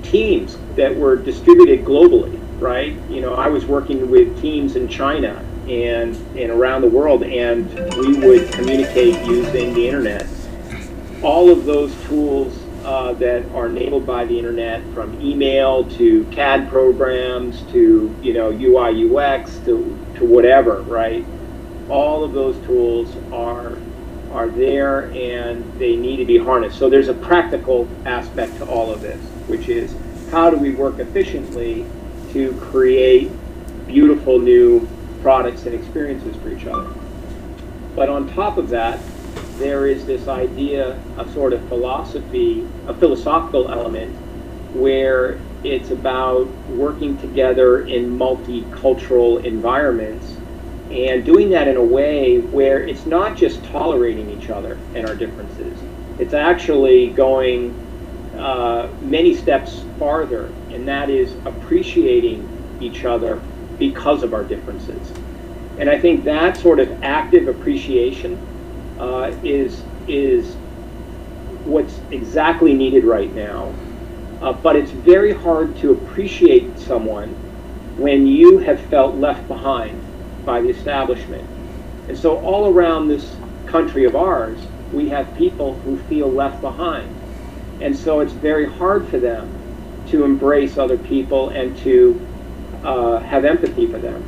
teams 0.03 0.57
that 0.75 0.93
were 0.93 1.15
distributed 1.15 1.85
globally, 1.85 2.37
right? 2.59 2.97
You 3.09 3.21
know, 3.21 3.35
I 3.35 3.47
was 3.47 3.65
working 3.65 4.11
with 4.11 4.41
teams 4.41 4.75
in 4.75 4.89
China 4.89 5.41
and, 5.69 6.17
and 6.37 6.51
around 6.51 6.81
the 6.81 6.89
world, 6.89 7.23
and 7.23 7.73
we 7.95 8.17
would 8.19 8.51
communicate 8.51 9.25
using 9.25 9.73
the 9.73 9.87
internet. 9.87 10.27
All 11.23 11.49
of 11.49 11.63
those 11.63 11.95
tools 12.05 12.65
uh, 12.89 13.13
that 13.13 13.45
are 13.51 13.67
enabled 13.67 14.03
by 14.03 14.25
the 14.25 14.35
internet, 14.35 14.81
from 14.95 15.21
email 15.21 15.83
to 15.91 16.23
CAD 16.31 16.67
programs 16.69 17.61
to 17.71 18.15
you 18.23 18.33
know 18.33 18.49
UI 18.49 19.15
UX 19.15 19.59
to 19.59 19.95
to 20.15 20.25
whatever, 20.25 20.81
right? 20.81 21.23
All 21.87 22.23
of 22.23 22.33
those 22.33 22.57
tools 22.65 23.15
are 23.31 23.77
are 24.31 24.49
there 24.49 25.11
and 25.11 25.71
they 25.79 25.95
need 25.95 26.17
to 26.17 26.25
be 26.25 26.39
harnessed. 26.39 26.79
So 26.79 26.89
there's 26.89 27.09
a 27.09 27.13
practical 27.13 27.87
aspect 28.05 28.57
to 28.57 28.65
all 28.65 28.91
of 28.91 29.01
this, 29.01 29.21
which 29.45 29.69
is 29.69 29.95
how 30.31 30.49
do 30.49 30.57
we 30.57 30.71
work 30.71 30.97
efficiently 30.97 31.85
to 32.33 32.53
create 32.59 33.29
beautiful 33.85 34.39
new 34.39 34.87
products 35.21 35.67
and 35.67 35.75
experiences 35.75 36.35
for 36.37 36.49
each 36.49 36.65
other. 36.65 36.91
But 37.95 38.09
on 38.09 38.27
top 38.33 38.57
of 38.57 38.69
that, 38.69 38.99
there 39.59 39.87
is 39.87 40.05
this 40.05 40.27
idea, 40.27 40.97
a 41.17 41.29
sort 41.33 41.53
of 41.53 41.61
philosophy, 41.67 42.65
a 42.89 42.95
philosophical 42.95 43.71
element, 43.71 44.11
where 44.73 45.45
it's 45.63 45.91
about 45.91 46.47
working 46.67 47.17
together 47.17 47.85
in 47.85 48.17
multicultural 48.17 49.43
environments 49.45 50.41
and 50.91 51.25
doing 51.25 51.51
that 51.51 51.67
in 51.67 51.77
a 51.77 51.83
way 51.83 52.39
where 52.39 52.85
it's 52.87 53.05
not 53.05 53.37
just 53.37 53.63
tolerating 53.65 54.29
each 54.29 54.49
other 54.49 54.77
and 54.95 55.05
our 55.05 55.15
differences. 55.15 55.85
It's 56.17 56.33
actually 56.33 57.13
going 57.13 57.75
uh, 58.37 58.89
many 59.01 59.35
steps 59.35 59.85
farther, 59.99 60.55
and 60.71 60.87
that 60.87 61.09
is 61.09 61.35
appreciating 61.45 62.49
each 62.79 63.05
other 63.05 63.43
because 63.77 64.23
of 64.23 64.33
our 64.33 64.45
differences. 64.45 65.13
And 65.77 65.89
I 65.89 65.99
think 65.99 66.25
that 66.25 66.57
sort 66.57 66.79
of 66.79 66.91
active 67.03 67.47
appreciation 67.47 68.39
uh, 68.99 69.31
is 69.43 69.85
is 70.07 70.58
what's 71.65 71.99
exactly 72.11 72.73
needed 72.73 73.03
right 73.03 73.33
now. 73.35 73.73
Uh, 74.41 74.53
but 74.53 74.75
it's 74.75 74.91
very 74.91 75.33
hard 75.33 75.75
to 75.77 75.91
appreciate 75.91 76.79
someone 76.79 77.29
when 77.97 78.25
you 78.25 78.59
have 78.59 78.79
felt 78.79 79.15
left 79.15 79.47
behind 79.47 80.01
by 80.45 80.61
the 80.61 80.69
establishment. 80.69 81.43
And 82.07 82.17
so 82.17 82.37
all 82.39 82.73
around 82.73 83.07
this 83.07 83.35
country 83.67 84.05
of 84.05 84.15
ours, 84.15 84.57
we 84.93 85.09
have 85.09 85.35
people 85.37 85.75
who 85.79 85.97
feel 86.03 86.31
left 86.31 86.61
behind. 86.61 87.13
And 87.81 87.95
so 87.95 88.21
it's 88.21 88.33
very 88.33 88.65
hard 88.65 89.07
for 89.07 89.19
them 89.19 90.05
to 90.07 90.23
embrace 90.23 90.77
other 90.77 90.97
people 90.97 91.49
and 91.49 91.77
to 91.79 92.27
uh, 92.83 93.19
have 93.19 93.45
empathy 93.45 93.85
for 93.87 93.99
them. 93.99 94.23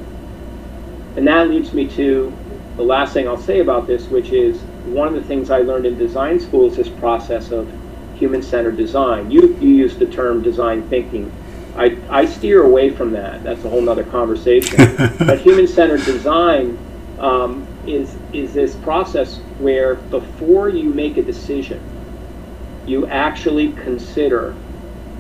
And 1.16 1.28
that 1.28 1.50
leads 1.50 1.74
me 1.74 1.88
to 1.90 2.32
the 2.78 2.84
last 2.84 3.14
thing 3.14 3.28
I'll 3.28 3.38
say 3.38 3.60
about 3.60 3.88
this, 3.88 4.08
which 4.08 4.30
is 4.30 4.62
one 4.86 5.08
of 5.08 5.14
the 5.14 5.24
things 5.24 5.50
I 5.50 5.60
learned 5.60 5.86
in 5.86 5.98
design 5.98 6.40
school 6.40 6.70
is 6.70 6.78
this 6.78 6.90
process 6.90 7.52
of 7.52 7.72
human-centered 8.16 8.78
design. 8.78 9.32
You, 9.32 9.56
you 9.60 9.70
use 9.70 9.98
the 9.98 10.06
term 10.06 10.42
design 10.42 10.88
thinking. 10.90 11.32
I, 11.76 11.98
I 12.10 12.26
steer 12.26 12.64
away 12.64 12.90
from 12.90 13.12
that. 13.14 13.44
That's 13.44 13.64
a 13.64 13.70
whole 13.70 13.88
other 13.90 14.04
conversation. 14.04 14.96
but 15.20 15.40
human-centered 15.40 16.04
design 16.06 16.78
um, 17.20 17.66
is, 17.88 18.16
is 18.34 18.54
this 18.54 18.76
process 18.76 19.38
where 19.60 19.96
before 19.96 20.70
you 20.70 20.90
make 20.90 21.18
a 21.18 21.24
decision, 21.24 21.82
you 22.86 23.08
actually 23.08 23.72
consider 23.74 24.56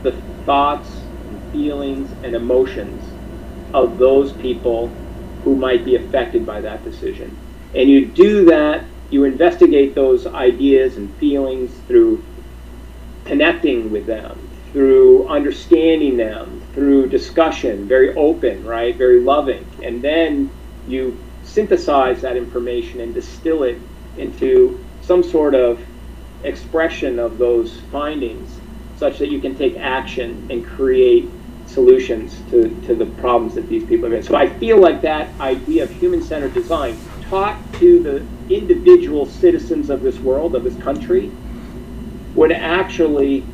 the 0.04 0.12
thoughts, 0.46 0.90
and 1.30 1.52
feelings, 1.52 2.12
and 2.24 2.36
emotions 2.36 3.04
of 3.74 3.98
those 3.98 4.34
people 4.34 4.88
who 5.44 5.56
might 5.56 5.86
be 5.86 5.96
affected 5.96 6.46
by 6.46 6.62
that 6.62 6.84
decision. 6.84 7.38
And 7.74 7.90
you 7.90 8.06
do 8.06 8.46
that, 8.46 8.84
you 9.12 9.26
investigate 9.26 9.94
those 9.94 10.26
ideas 10.26 10.98
and 10.98 11.14
feelings 11.16 11.72
through 11.88 12.24
connecting 13.26 13.92
with 13.92 14.06
them, 14.06 14.50
through 14.72 15.28
understanding 15.28 16.18
them, 16.18 16.62
through 16.74 17.08
discussion, 17.10 17.88
very 17.88 18.16
open, 18.16 18.66
right? 18.66 18.96
Very 18.96 19.20
loving. 19.20 19.66
And 19.84 20.02
then 20.02 20.50
you 20.88 21.18
synthesize 21.44 22.22
that 22.22 22.38
information 22.38 23.02
and 23.02 23.14
distill 23.14 23.64
it 23.64 23.78
into 24.18 24.84
some 25.02 25.24
sort 25.24 25.56
of 25.56 25.80
expression 26.44 27.20
of 27.20 27.38
those 27.38 27.80
findings 27.92 28.58
such 28.98 29.18
that 29.18 29.30
you 29.30 29.40
can 29.40 29.56
take 29.56 29.76
action 29.78 30.48
and 30.50 30.66
create 30.66 31.30
solutions 31.66 32.36
to, 32.50 32.70
to 32.86 32.96
the 32.96 33.06
problems 33.20 33.56
that 33.56 33.68
these 33.68 33.84
people 33.86 34.10
have. 34.12 34.26
So 34.26 34.36
I 34.36 34.48
feel 34.48 34.78
like 34.78 35.02
that 35.02 35.28
idea 35.40 35.84
of 35.84 35.92
human-centered 35.92 36.54
design 36.54 36.98
taught 37.30 37.58
to 37.76 38.04
the 38.04 38.26
individual 38.56 39.26
citizens 39.26 39.90
of 39.90 40.02
this 40.02 40.20
world, 40.20 40.56
of 40.56 40.64
this 40.64 40.78
country, 40.78 41.32
would 42.36 42.52
actually 42.52 43.46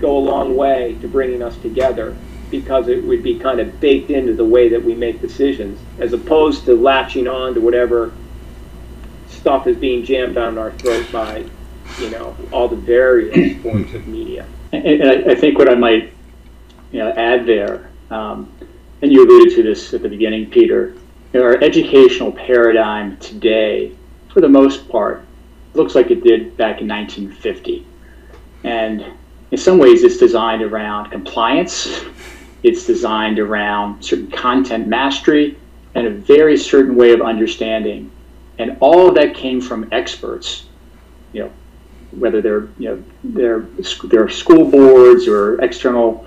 go 0.00 0.16
a 0.16 0.20
long 0.20 0.56
way 0.56 0.96
to 1.00 1.08
bringing 1.08 1.42
us 1.42 1.56
together 1.58 2.16
because 2.50 2.88
it 2.88 3.02
would 3.04 3.22
be 3.22 3.38
kind 3.38 3.60
of 3.60 3.80
baked 3.80 4.10
into 4.10 4.34
the 4.34 4.44
way 4.44 4.68
that 4.68 4.82
we 4.82 4.94
make 4.94 5.20
decisions, 5.20 5.80
as 5.98 6.12
opposed 6.12 6.64
to 6.64 6.74
latching 6.74 7.26
on 7.26 7.54
to 7.54 7.60
whatever 7.60 8.12
stuff 9.28 9.66
is 9.66 9.76
being 9.76 10.04
jammed 10.04 10.34
down 10.34 10.56
our 10.56 10.70
throat 10.72 11.06
by, 11.10 11.44
you 11.98 12.10
know, 12.10 12.36
all 12.52 12.68
the 12.68 12.76
various 12.76 13.60
forms 13.62 13.92
of 13.94 14.06
media. 14.06 14.46
and, 14.72 14.86
and 14.86 15.28
I, 15.28 15.32
I, 15.32 15.34
think 15.34 15.58
what 15.58 15.68
I 15.68 15.74
might 15.74 16.12
you 16.92 17.00
know, 17.00 17.10
add 17.10 17.44
there, 17.44 17.90
um, 18.10 18.50
and 19.02 19.12
you 19.12 19.26
alluded 19.26 19.54
to 19.56 19.62
this 19.62 19.92
at 19.92 20.02
the 20.02 20.08
beginning, 20.08 20.48
Peter, 20.48 20.94
you 21.32 21.40
know, 21.40 21.42
our 21.42 21.56
educational 21.62 22.30
paradigm 22.30 23.16
today, 23.18 23.92
for 24.34 24.40
the 24.40 24.48
most 24.48 24.88
part, 24.88 25.24
looks 25.74 25.94
like 25.94 26.10
it 26.10 26.24
did 26.24 26.56
back 26.56 26.80
in 26.80 26.88
1950. 26.88 27.86
And 28.64 29.04
in 29.52 29.58
some 29.58 29.78
ways, 29.78 30.02
it's 30.02 30.16
designed 30.16 30.62
around 30.62 31.10
compliance, 31.10 32.04
it's 32.64 32.84
designed 32.84 33.38
around 33.38 34.04
certain 34.04 34.30
content 34.30 34.88
mastery, 34.88 35.56
and 35.94 36.08
a 36.08 36.10
very 36.10 36.56
certain 36.56 36.96
way 36.96 37.12
of 37.12 37.22
understanding. 37.22 38.10
And 38.58 38.76
all 38.80 39.08
of 39.08 39.14
that 39.14 39.34
came 39.34 39.60
from 39.60 39.88
experts, 39.92 40.66
you 41.32 41.44
know, 41.44 41.52
whether 42.10 42.42
they're, 42.42 42.68
you 42.78 42.88
know, 42.88 43.04
they're, 43.22 43.60
they're 44.04 44.28
school 44.28 44.68
boards 44.68 45.28
or 45.28 45.60
external 45.60 46.26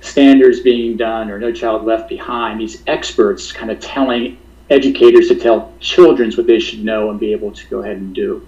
standards 0.00 0.60
being 0.60 0.96
done 0.96 1.30
or 1.30 1.38
No 1.38 1.52
Child 1.52 1.84
Left 1.84 2.08
Behind, 2.08 2.60
these 2.60 2.82
experts 2.86 3.52
kind 3.52 3.70
of 3.70 3.80
telling 3.80 4.38
educators 4.70 5.28
to 5.28 5.36
tell 5.36 5.72
children 5.80 6.32
what 6.32 6.46
they 6.46 6.58
should 6.58 6.84
know 6.84 7.10
and 7.10 7.20
be 7.20 7.32
able 7.32 7.52
to 7.52 7.66
go 7.68 7.82
ahead 7.82 7.96
and 7.96 8.14
do. 8.14 8.46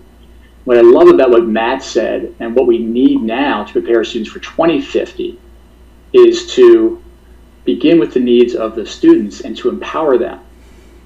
What 0.64 0.78
I 0.78 0.82
love 0.82 1.08
about 1.08 1.30
what 1.30 1.46
Matt 1.46 1.82
said 1.82 2.34
and 2.40 2.54
what 2.54 2.66
we 2.66 2.78
need 2.78 3.22
now 3.22 3.64
to 3.64 3.72
prepare 3.72 4.04
students 4.04 4.30
for 4.30 4.40
2050 4.40 5.38
is 6.12 6.52
to 6.54 7.02
begin 7.64 7.98
with 7.98 8.12
the 8.12 8.20
needs 8.20 8.54
of 8.54 8.74
the 8.74 8.84
students 8.84 9.42
and 9.42 9.56
to 9.56 9.68
empower 9.68 10.18
them. 10.18 10.40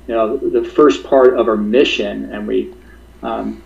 You 0.09 0.15
know, 0.15 0.37
the 0.37 0.65
first 0.65 1.05
part 1.05 1.39
of 1.39 1.49
our 1.49 1.57
mission, 1.57 2.33
and 2.33 2.47
we 2.49 2.75
um, 3.23 3.63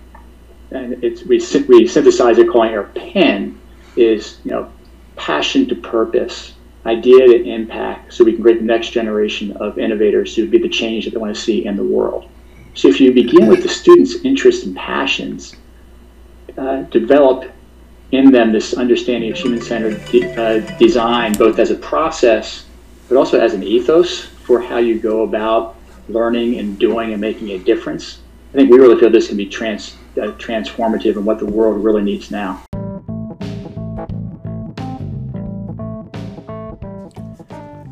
and 0.70 1.02
it's 1.02 1.24
we 1.24 1.38
we 1.66 1.86
synthesize 1.86 2.36
it 2.38 2.50
calling 2.50 2.74
our 2.74 2.84
PEN, 2.84 3.58
is 3.96 4.38
you 4.44 4.50
know 4.50 4.70
passion 5.16 5.66
to 5.68 5.74
purpose 5.74 6.55
idea 6.86 7.26
to 7.26 7.44
impact 7.44 8.12
so 8.12 8.24
we 8.24 8.32
can 8.32 8.42
create 8.42 8.58
the 8.58 8.64
next 8.64 8.90
generation 8.90 9.56
of 9.58 9.78
innovators 9.78 10.34
who 10.34 10.42
would 10.42 10.50
be 10.50 10.58
the 10.58 10.68
change 10.68 11.04
that 11.04 11.12
they 11.12 11.18
want 11.18 11.34
to 11.34 11.40
see 11.40 11.66
in 11.66 11.76
the 11.76 11.84
world. 11.84 12.28
So 12.74 12.88
if 12.88 13.00
you 13.00 13.12
begin 13.12 13.48
with 13.48 13.62
the 13.62 13.68
students' 13.68 14.16
interests 14.24 14.64
and 14.64 14.76
passions, 14.76 15.56
uh, 16.58 16.82
develop 16.82 17.50
in 18.12 18.30
them 18.30 18.52
this 18.52 18.74
understanding 18.74 19.32
of 19.32 19.38
human-centered 19.38 20.04
de- 20.10 20.34
uh, 20.34 20.78
design, 20.78 21.32
both 21.32 21.58
as 21.58 21.70
a 21.70 21.74
process, 21.74 22.66
but 23.08 23.16
also 23.16 23.40
as 23.40 23.54
an 23.54 23.62
ethos 23.62 24.20
for 24.20 24.60
how 24.60 24.78
you 24.78 24.98
go 24.98 25.22
about 25.22 25.76
learning 26.08 26.58
and 26.58 26.78
doing 26.78 27.12
and 27.12 27.20
making 27.20 27.50
a 27.50 27.58
difference. 27.58 28.20
I 28.52 28.56
think 28.58 28.70
we 28.70 28.78
really 28.78 28.98
feel 28.98 29.10
this 29.10 29.28
can 29.28 29.36
be 29.36 29.46
trans- 29.46 29.96
uh, 30.16 30.32
transformative 30.38 31.16
and 31.16 31.26
what 31.26 31.38
the 31.38 31.46
world 31.46 31.82
really 31.82 32.02
needs 32.02 32.30
now. 32.30 32.62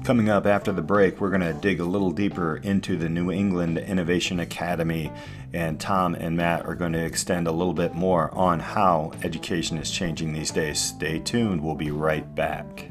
Coming 0.04 0.28
up 0.28 0.44
after 0.44 0.70
the 0.70 0.82
break, 0.82 1.18
we're 1.18 1.30
going 1.30 1.40
to 1.40 1.54
dig 1.54 1.80
a 1.80 1.84
little 1.84 2.10
deeper 2.10 2.58
into 2.58 2.98
the 2.98 3.08
New 3.08 3.30
England 3.30 3.78
Innovation 3.78 4.40
Academy, 4.40 5.10
and 5.54 5.80
Tom 5.80 6.14
and 6.14 6.36
Matt 6.36 6.66
are 6.66 6.74
going 6.74 6.92
to 6.92 7.02
extend 7.02 7.48
a 7.48 7.52
little 7.52 7.72
bit 7.72 7.94
more 7.94 8.30
on 8.34 8.60
how 8.60 9.12
education 9.22 9.78
is 9.78 9.90
changing 9.90 10.34
these 10.34 10.50
days. 10.50 10.78
Stay 10.78 11.20
tuned, 11.20 11.62
we'll 11.62 11.74
be 11.74 11.90
right 11.90 12.34
back. 12.34 12.90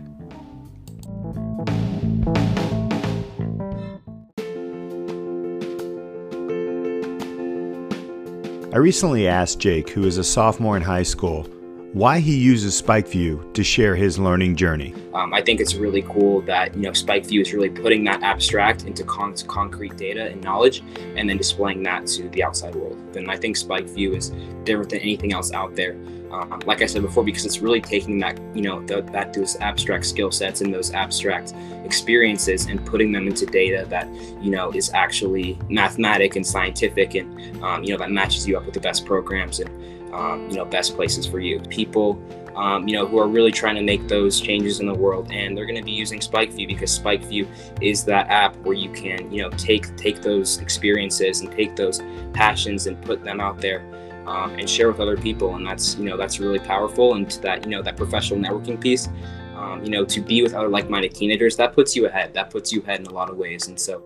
I 8.74 8.78
recently 8.78 9.28
asked 9.28 9.60
Jake, 9.60 9.92
who 9.92 10.06
is 10.06 10.18
a 10.18 10.24
sophomore 10.24 10.78
in 10.78 10.82
high 10.82 11.04
school, 11.04 11.48
why 11.94 12.20
he 12.20 12.36
uses 12.36 12.82
SpikeView 12.82 13.54
to 13.54 13.64
share 13.64 13.96
his 13.96 14.18
learning 14.18 14.56
journey. 14.56 14.96
Um, 15.14 15.32
I 15.32 15.44
think 15.44 15.60
it's 15.60 15.76
really 15.76 16.02
cool 16.02 16.42
that 16.42 16.76
you 16.76 16.82
know 16.82 16.92
SpikeView 16.92 17.42
is 17.42 17.54
really 17.54 17.70
putting 17.70 18.04
that 18.06 18.24
abstract 18.24 18.86
into 18.86 19.04
con- 19.04 19.36
concrete 19.48 19.96
data 19.96 20.26
and 20.26 20.44
knowledge, 20.44 20.84
and 21.16 21.30
then 21.30 21.38
displaying 21.38 21.84
that 21.84 22.08
to 22.08 22.30
the 22.30 22.44
outside 22.44 22.74
world. 22.74 22.98
And 23.16 23.30
I 23.30 23.38
think 23.38 23.58
SpikeView 23.58 24.18
is 24.18 24.30
different 24.64 24.90
than 24.90 25.00
anything 25.00 25.34
else 25.34 25.54
out 25.54 25.76
there. 25.76 25.96
Um, 26.32 26.64
like 26.66 26.82
I 26.82 26.88
said 26.88 27.04
before, 27.04 27.24
because 27.24 27.46
it's 27.46 27.60
really 27.60 27.80
taking 27.80 28.18
that 28.20 28.40
you 28.56 28.64
know 28.64 28.84
the, 28.84 29.04
that 29.12 29.32
those 29.34 29.56
abstract 29.58 30.08
skill 30.08 30.32
sets 30.32 30.62
and 30.62 30.74
those 30.74 30.92
abstract 30.94 31.54
experiences 31.86 32.66
and 32.66 32.84
putting 32.88 33.12
them 33.12 33.28
into 33.28 33.46
data 33.46 33.86
that 33.90 34.12
you 34.42 34.50
know 34.50 34.72
is 34.72 34.90
actually 34.96 35.60
mathematic 35.70 36.36
and 36.38 36.46
scientific, 36.46 37.14
and 37.14 37.64
um, 37.64 37.84
you 37.84 37.92
know 37.92 37.98
that 37.98 38.10
matches 38.10 38.48
you 38.48 38.58
up 38.58 38.66
with 38.66 38.74
the 38.74 38.80
best 38.80 39.06
programs 39.06 39.60
and 39.60 39.70
um, 40.14 40.50
you 40.50 40.58
know 40.58 40.66
best 40.66 40.96
places 40.96 41.26
for 41.26 41.40
you. 41.40 41.60
People 41.70 42.22
um, 42.56 42.88
you 42.88 42.96
know, 42.96 43.06
who 43.06 43.18
are 43.20 43.28
really 43.28 43.52
trying 43.52 43.76
to 43.76 43.82
make 43.82 44.08
those 44.08 44.40
changes 44.40 44.80
in 44.80 44.86
the 44.86 44.94
world, 44.94 45.32
and 45.32 45.58
they're 45.58 45.66
going 45.66 45.78
to 45.78 45.84
be 45.84 45.92
using 45.92 46.20
SpikeView 46.20 46.68
because 46.68 47.00
SpikeView 47.00 47.48
is 47.82 48.04
that 48.06 48.28
app 48.28 48.56
where 48.58 48.76
you 48.76 48.92
can, 48.92 49.32
you 49.32 49.42
know, 49.42 49.50
take 49.52 49.96
take 49.96 50.22
those 50.22 50.60
experiences 50.60 51.42
and 51.42 51.52
take 51.52 51.76
those 51.76 52.02
passions 52.34 52.88
and 52.88 53.02
put 53.02 53.24
them 53.24 53.40
out 53.40 53.60
there 53.60 53.82
um, 54.28 54.52
and 54.54 54.70
share 54.70 54.88
with 54.88 55.00
other 55.00 55.18
people, 55.18 55.56
and 55.56 55.66
that's 55.66 55.96
you 55.96 56.06
know 56.06 56.18
that's 56.18 56.40
really 56.40 56.60
powerful. 56.60 57.16
And 57.16 57.30
that 57.42 57.64
you 57.66 57.72
know 57.72 57.82
that 57.82 57.98
professional 57.98 58.40
networking 58.40 58.80
piece, 58.80 59.10
um, 59.56 59.84
you 59.84 59.90
know, 59.90 60.06
to 60.06 60.22
be 60.22 60.44
with 60.44 60.54
other 60.54 60.70
like-minded 60.70 61.16
teenagers, 61.16 61.56
that 61.58 61.74
puts 61.74 61.96
you 61.96 62.06
ahead. 62.08 62.34
That 62.34 62.50
puts 62.50 62.72
you 62.72 62.82
ahead 62.82 63.00
in 63.00 63.08
a 63.08 63.14
lot 63.14 63.30
of 63.30 63.38
ways, 63.38 63.68
and 63.68 63.80
so. 63.80 64.04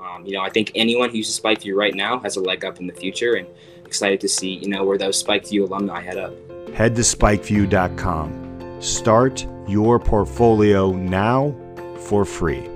Um, 0.00 0.24
you 0.24 0.32
know, 0.32 0.40
I 0.40 0.48
think 0.48 0.72
anyone 0.74 1.10
who 1.10 1.18
uses 1.18 1.38
SpikeView 1.38 1.76
right 1.76 1.94
now 1.94 2.18
has 2.20 2.36
a 2.36 2.40
leg 2.40 2.64
up 2.64 2.80
in 2.80 2.86
the 2.86 2.92
future, 2.94 3.34
and 3.34 3.46
excited 3.90 4.20
to 4.20 4.28
see, 4.28 4.52
you 4.62 4.68
know, 4.68 4.84
where 4.84 4.98
those 4.98 5.22
SpikeView 5.22 5.62
alumni 5.68 6.00
head 6.00 6.16
up 6.16 6.32
head 6.74 6.94
to 6.96 7.02
spikeview.com. 7.02 8.80
Start 8.80 9.46
your 9.68 9.98
portfolio 9.98 10.92
now 10.92 11.54
for 11.98 12.24
free. 12.24 12.66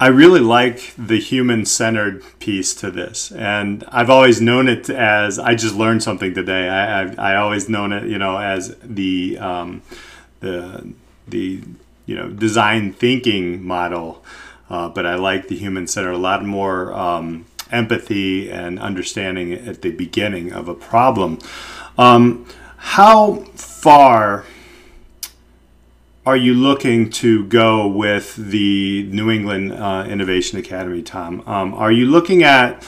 I 0.00 0.08
really 0.08 0.40
like 0.40 0.94
the 0.96 1.18
human 1.18 1.64
centered 1.64 2.22
piece 2.38 2.74
to 2.76 2.90
this. 2.90 3.32
And 3.32 3.84
I've 3.88 4.10
always 4.10 4.40
known 4.40 4.68
it 4.68 4.88
as, 4.88 5.38
I 5.40 5.54
just 5.56 5.74
learned 5.74 6.02
something 6.04 6.34
today. 6.34 6.68
I, 6.68 7.02
I've, 7.02 7.18
I 7.18 7.36
always 7.36 7.68
known 7.68 7.92
it, 7.92 8.08
you 8.08 8.16
know, 8.16 8.36
as 8.38 8.76
the, 8.82 9.38
um, 9.38 9.82
the, 10.40 10.92
the, 11.26 11.62
you 12.06 12.14
know, 12.16 12.28
design 12.28 12.92
thinking 12.92 13.64
model. 13.64 14.24
Uh, 14.70 14.88
but 14.88 15.04
I 15.04 15.16
like 15.16 15.48
the 15.48 15.56
human 15.56 15.88
centered 15.88 16.12
a 16.12 16.18
lot 16.18 16.44
more 16.44 16.92
um, 16.92 17.46
empathy 17.70 18.50
and 18.50 18.78
understanding 18.78 19.52
at 19.52 19.82
the 19.82 19.90
beginning 19.90 20.52
of 20.52 20.68
a 20.68 20.74
problem. 20.74 21.38
Um, 21.96 22.46
how 22.76 23.44
far 23.56 24.44
are 26.24 26.36
you 26.36 26.52
looking 26.52 27.08
to 27.08 27.44
go 27.46 27.86
with 27.86 28.36
the 28.36 29.08
New 29.10 29.30
England 29.30 29.72
uh, 29.72 30.06
Innovation 30.08 30.58
Academy, 30.58 31.02
Tom? 31.02 31.42
Um, 31.46 31.74
are 31.74 31.90
you 31.90 32.06
looking 32.06 32.42
at 32.42 32.86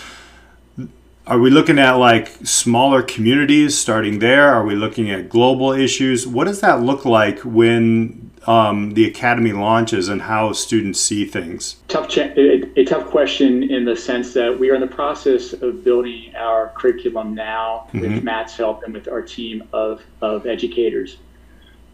are 1.27 1.39
we 1.39 1.49
looking 1.49 1.79
at 1.79 1.93
like 1.93 2.29
smaller 2.45 3.03
communities 3.03 3.79
starting 3.79 4.19
there? 4.19 4.49
Are 4.49 4.65
we 4.65 4.75
looking 4.75 5.11
at 5.11 5.29
global 5.29 5.73
issues? 5.73 6.27
What 6.27 6.45
does 6.45 6.61
that 6.61 6.83
look 6.83 7.05
like 7.05 7.39
when 7.41 8.31
um, 8.47 8.95
the 8.95 9.07
academy 9.07 9.53
launches 9.53 10.09
and 10.09 10.23
how 10.23 10.53
students 10.53 11.01
see 11.01 11.25
things? 11.25 11.77
Tough, 11.89 12.09
cha- 12.09 12.35
a, 12.77 12.85
tough 12.85 13.07
question 13.11 13.71
in 13.71 13.85
the 13.85 13.97
sense 13.97 14.33
that 14.35 14.59
we 14.59 14.71
are 14.71 14.75
in 14.75 14.81
the 14.81 14.87
process 14.87 15.53
of 15.53 15.85
building 15.85 16.35
our 16.37 16.73
curriculum 16.77 17.35
now 17.35 17.87
mm-hmm. 17.89 18.01
with 18.01 18.23
Matt's 18.23 18.57
help 18.57 18.83
and 18.85 18.95
with 18.95 19.09
our 19.09 19.23
team 19.23 19.69
of, 19.73 20.03
of 20.21 20.47
educators. 20.47 21.19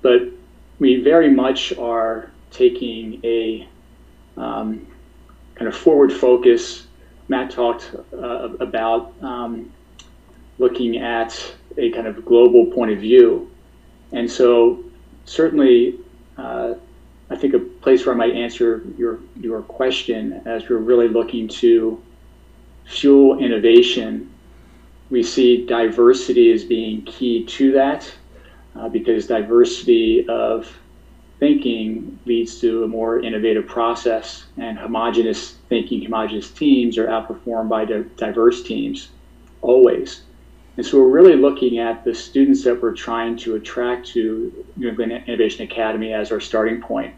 But 0.02 0.22
we 0.78 1.00
very 1.00 1.30
much 1.30 1.76
are 1.78 2.30
taking 2.50 3.20
a 3.24 3.68
um, 4.36 4.86
kind 5.54 5.68
of 5.68 5.76
forward 5.76 6.12
focus. 6.12 6.86
Matt 7.28 7.50
talked 7.50 7.94
uh, 8.12 8.50
about 8.60 9.12
um, 9.22 9.72
looking 10.58 10.98
at 10.98 11.54
a 11.76 11.90
kind 11.90 12.06
of 12.06 12.24
global 12.24 12.66
point 12.66 12.90
of 12.90 12.98
view. 12.98 13.50
And 14.12 14.30
so, 14.30 14.84
certainly, 15.24 15.98
uh, 16.38 16.74
I 17.28 17.36
think 17.36 17.54
a 17.54 17.58
place 17.58 18.06
where 18.06 18.14
I 18.14 18.18
might 18.18 18.34
answer 18.34 18.82
your 18.96 19.18
your 19.38 19.62
question 19.62 20.42
as 20.46 20.68
we're 20.68 20.76
really 20.78 21.08
looking 21.08 21.48
to 21.48 22.00
fuel 22.84 23.38
innovation, 23.40 24.32
we 25.10 25.22
see 25.22 25.66
diversity 25.66 26.52
as 26.52 26.64
being 26.64 27.02
key 27.02 27.44
to 27.44 27.72
that, 27.72 28.12
uh, 28.76 28.88
because 28.88 29.26
diversity 29.26 30.26
of 30.28 30.72
thinking 31.38 32.18
leads 32.24 32.60
to 32.60 32.84
a 32.84 32.88
more 32.88 33.20
innovative 33.20 33.66
process, 33.66 34.46
and 34.56 34.78
homogenous 34.78 35.52
thinking, 35.68 36.02
homogenous 36.02 36.50
teams 36.50 36.96
are 36.96 37.06
outperformed 37.08 37.68
by 37.68 37.84
diverse 37.84 38.62
teams 38.62 39.08
always. 39.62 40.22
And 40.76 40.84
so 40.84 40.98
we're 40.98 41.08
really 41.08 41.36
looking 41.36 41.78
at 41.78 42.04
the 42.04 42.14
students 42.14 42.64
that 42.64 42.82
we're 42.82 42.94
trying 42.94 43.36
to 43.38 43.54
attract 43.56 44.08
to 44.08 44.66
New 44.76 44.88
England 44.88 45.12
Innovation 45.26 45.64
Academy 45.64 46.12
as 46.12 46.30
our 46.30 46.40
starting 46.40 46.82
point. 46.82 47.14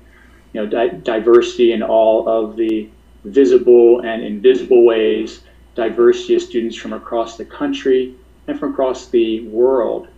You 0.52 0.60
know, 0.62 0.66
di- 0.66 0.96
diversity 1.02 1.72
in 1.72 1.82
all 1.82 2.28
of 2.28 2.56
the 2.56 2.88
visible 3.24 4.00
and 4.00 4.22
invisible 4.22 4.84
ways, 4.84 5.42
diversity 5.74 6.36
of 6.36 6.42
students 6.42 6.76
from 6.76 6.92
across 6.92 7.36
the 7.36 7.44
country 7.44 8.14
and 8.46 8.58
from 8.58 8.72
across 8.72 9.08
the 9.08 9.46
world. 9.48 10.08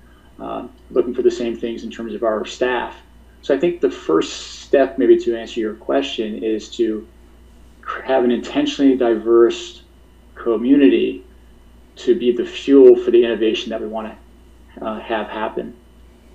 uh, 0.40 0.66
looking 0.90 1.14
for 1.14 1.22
the 1.22 1.30
same 1.30 1.56
things 1.56 1.84
in 1.84 1.90
terms 1.90 2.14
of 2.14 2.22
our 2.22 2.44
staff. 2.46 2.96
So 3.42 3.54
I 3.54 3.58
think 3.58 3.80
the 3.80 3.90
first 3.90 4.60
step, 4.62 4.98
maybe 4.98 5.18
to 5.18 5.36
answer 5.36 5.60
your 5.60 5.74
question, 5.74 6.42
is 6.42 6.70
to 6.76 7.06
have 8.04 8.24
an 8.24 8.30
intentionally 8.30 8.96
diverse 8.96 9.82
community 10.34 11.24
to 12.04 12.18
be 12.18 12.32
the 12.32 12.44
fuel 12.44 12.96
for 12.96 13.10
the 13.10 13.24
innovation 13.24 13.70
that 13.70 13.80
we 13.80 13.86
want 13.86 14.12
to 14.76 14.84
uh, 14.84 15.00
have 15.00 15.28
happen. 15.28 15.74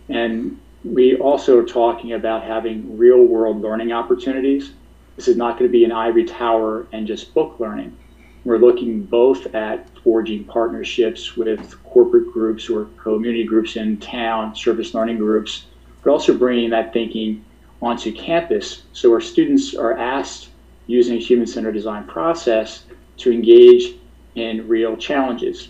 And 0.09 0.59
we 0.83 1.15
also 1.17 1.57
are 1.57 1.65
talking 1.65 2.13
about 2.13 2.43
having 2.43 2.97
real 2.97 3.23
world 3.23 3.61
learning 3.61 3.91
opportunities. 3.91 4.73
This 5.15 5.27
is 5.27 5.37
not 5.37 5.57
going 5.57 5.69
to 5.69 5.71
be 5.71 5.83
an 5.83 5.91
ivory 5.91 6.25
tower 6.25 6.87
and 6.91 7.07
just 7.07 7.33
book 7.33 7.59
learning. 7.59 7.97
We're 8.43 8.59
looking 8.59 9.03
both 9.03 9.55
at 9.55 9.89
forging 10.03 10.43
partnerships 10.43 11.35
with 11.35 11.83
corporate 11.83 12.31
groups 12.31 12.69
or 12.69 12.85
community 13.01 13.43
groups 13.43 13.75
in 13.75 13.97
town, 13.97 14.55
service 14.55 14.93
learning 14.93 15.17
groups, 15.17 15.65
but 16.03 16.11
also 16.11 16.37
bringing 16.37 16.69
that 16.69 16.93
thinking 16.93 17.43
onto 17.81 18.13
campus. 18.13 18.83
So 18.93 19.11
our 19.11 19.21
students 19.21 19.73
are 19.73 19.97
asked 19.97 20.49
using 20.85 21.17
a 21.17 21.19
human-centered 21.19 21.71
design 21.71 22.05
process 22.05 22.85
to 23.17 23.31
engage 23.31 23.95
in 24.35 24.67
real 24.67 24.95
challenges. 24.97 25.69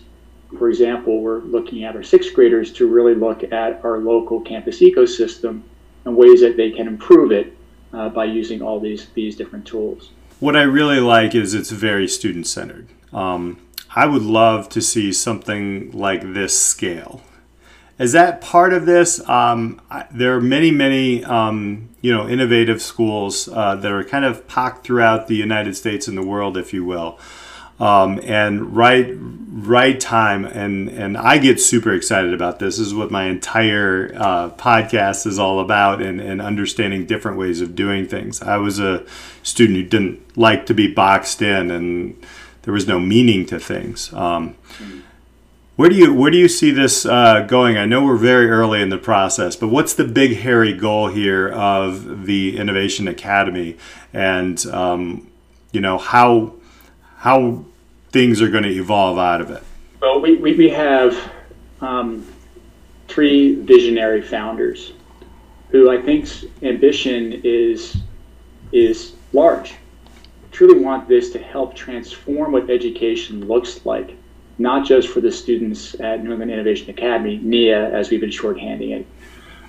For 0.58 0.68
example, 0.68 1.20
we're 1.20 1.40
looking 1.40 1.84
at 1.84 1.96
our 1.96 2.02
sixth 2.02 2.34
graders 2.34 2.72
to 2.74 2.86
really 2.86 3.14
look 3.14 3.42
at 3.44 3.84
our 3.84 3.98
local 3.98 4.40
campus 4.40 4.80
ecosystem 4.80 5.62
and 6.04 6.16
ways 6.16 6.40
that 6.40 6.56
they 6.56 6.70
can 6.70 6.86
improve 6.86 7.32
it 7.32 7.56
uh, 7.92 8.08
by 8.08 8.24
using 8.24 8.62
all 8.62 8.78
these, 8.78 9.08
these 9.14 9.36
different 9.36 9.66
tools. 9.66 10.10
What 10.38 10.56
I 10.56 10.62
really 10.62 11.00
like 11.00 11.34
is 11.34 11.54
it's 11.54 11.70
very 11.70 12.06
student 12.06 12.46
centered. 12.46 12.88
Um, 13.12 13.58
I 13.94 14.06
would 14.06 14.22
love 14.22 14.68
to 14.70 14.82
see 14.82 15.12
something 15.12 15.90
like 15.92 16.34
this 16.34 16.60
scale. 16.60 17.22
Is 17.98 18.12
that 18.12 18.42
part 18.42 18.74
of 18.74 18.84
this? 18.84 19.26
Um, 19.26 19.80
there 20.10 20.36
are 20.36 20.40
many, 20.40 20.70
many, 20.70 21.24
um, 21.24 21.88
you 22.02 22.12
know, 22.12 22.28
innovative 22.28 22.82
schools 22.82 23.48
uh, 23.48 23.74
that 23.76 23.90
are 23.90 24.04
kind 24.04 24.26
of 24.26 24.46
pocked 24.46 24.86
throughout 24.86 25.28
the 25.28 25.36
United 25.36 25.76
States 25.76 26.06
and 26.06 26.16
the 26.16 26.26
world, 26.26 26.58
if 26.58 26.74
you 26.74 26.84
will. 26.84 27.18
Um, 27.78 28.20
and 28.24 28.74
right 28.74 29.14
right 29.56 29.98
time 29.98 30.44
and 30.44 30.90
and 30.90 31.16
I 31.16 31.38
get 31.38 31.60
super 31.60 31.92
excited 31.92 32.34
about 32.34 32.58
this. 32.58 32.76
This 32.76 32.88
is 32.88 32.94
what 32.94 33.10
my 33.10 33.24
entire 33.24 34.12
uh, 34.14 34.50
podcast 34.50 35.26
is 35.26 35.38
all 35.38 35.60
about 35.60 36.02
and, 36.02 36.20
and 36.20 36.42
understanding 36.42 37.06
different 37.06 37.38
ways 37.38 37.60
of 37.62 37.74
doing 37.74 38.06
things. 38.06 38.42
I 38.42 38.58
was 38.58 38.78
a 38.78 39.04
student 39.42 39.78
who 39.78 39.84
didn't 39.84 40.36
like 40.36 40.66
to 40.66 40.74
be 40.74 40.92
boxed 40.92 41.40
in 41.40 41.70
and 41.70 42.22
there 42.62 42.74
was 42.74 42.86
no 42.86 42.98
meaning 42.98 43.46
to 43.46 43.58
things. 43.58 44.12
Um, 44.12 44.56
where 45.76 45.88
do 45.88 45.94
you 45.94 46.12
where 46.12 46.30
do 46.30 46.38
you 46.38 46.48
see 46.48 46.70
this 46.70 47.06
uh, 47.06 47.42
going? 47.42 47.78
I 47.78 47.86
know 47.86 48.04
we're 48.04 48.16
very 48.16 48.50
early 48.50 48.82
in 48.82 48.88
the 48.88 48.98
process, 48.98 49.56
but 49.56 49.68
what's 49.68 49.94
the 49.94 50.04
big 50.04 50.38
hairy 50.38 50.72
goal 50.72 51.08
here 51.08 51.48
of 51.48 52.26
the 52.26 52.56
Innovation 52.56 53.08
Academy, 53.08 53.76
and 54.12 54.64
um, 54.66 55.30
you 55.72 55.80
know 55.82 55.98
how 55.98 56.54
how 57.26 57.64
things 58.12 58.40
are 58.40 58.48
going 58.48 58.62
to 58.62 58.72
evolve 58.72 59.18
out 59.18 59.40
of 59.40 59.50
it? 59.50 59.60
Well, 60.00 60.20
we, 60.20 60.36
we, 60.36 60.54
we 60.54 60.68
have 60.68 61.32
um, 61.80 62.24
three 63.08 63.56
visionary 63.62 64.22
founders 64.22 64.92
who 65.70 65.90
I 65.90 66.00
think's 66.00 66.44
ambition 66.62 67.40
is 67.42 67.96
is 68.70 69.14
large. 69.32 69.74
Truly 70.52 70.78
want 70.78 71.08
this 71.08 71.30
to 71.30 71.40
help 71.40 71.74
transform 71.74 72.52
what 72.52 72.70
education 72.70 73.48
looks 73.48 73.84
like, 73.84 74.16
not 74.58 74.86
just 74.86 75.08
for 75.08 75.20
the 75.20 75.32
students 75.32 75.98
at 75.98 76.22
New 76.22 76.30
England 76.30 76.52
Innovation 76.52 76.90
Academy, 76.90 77.40
NIA, 77.42 77.90
as 77.90 78.08
we've 78.08 78.20
been 78.20 78.30
shorthanding 78.30 79.00
it, 79.00 79.06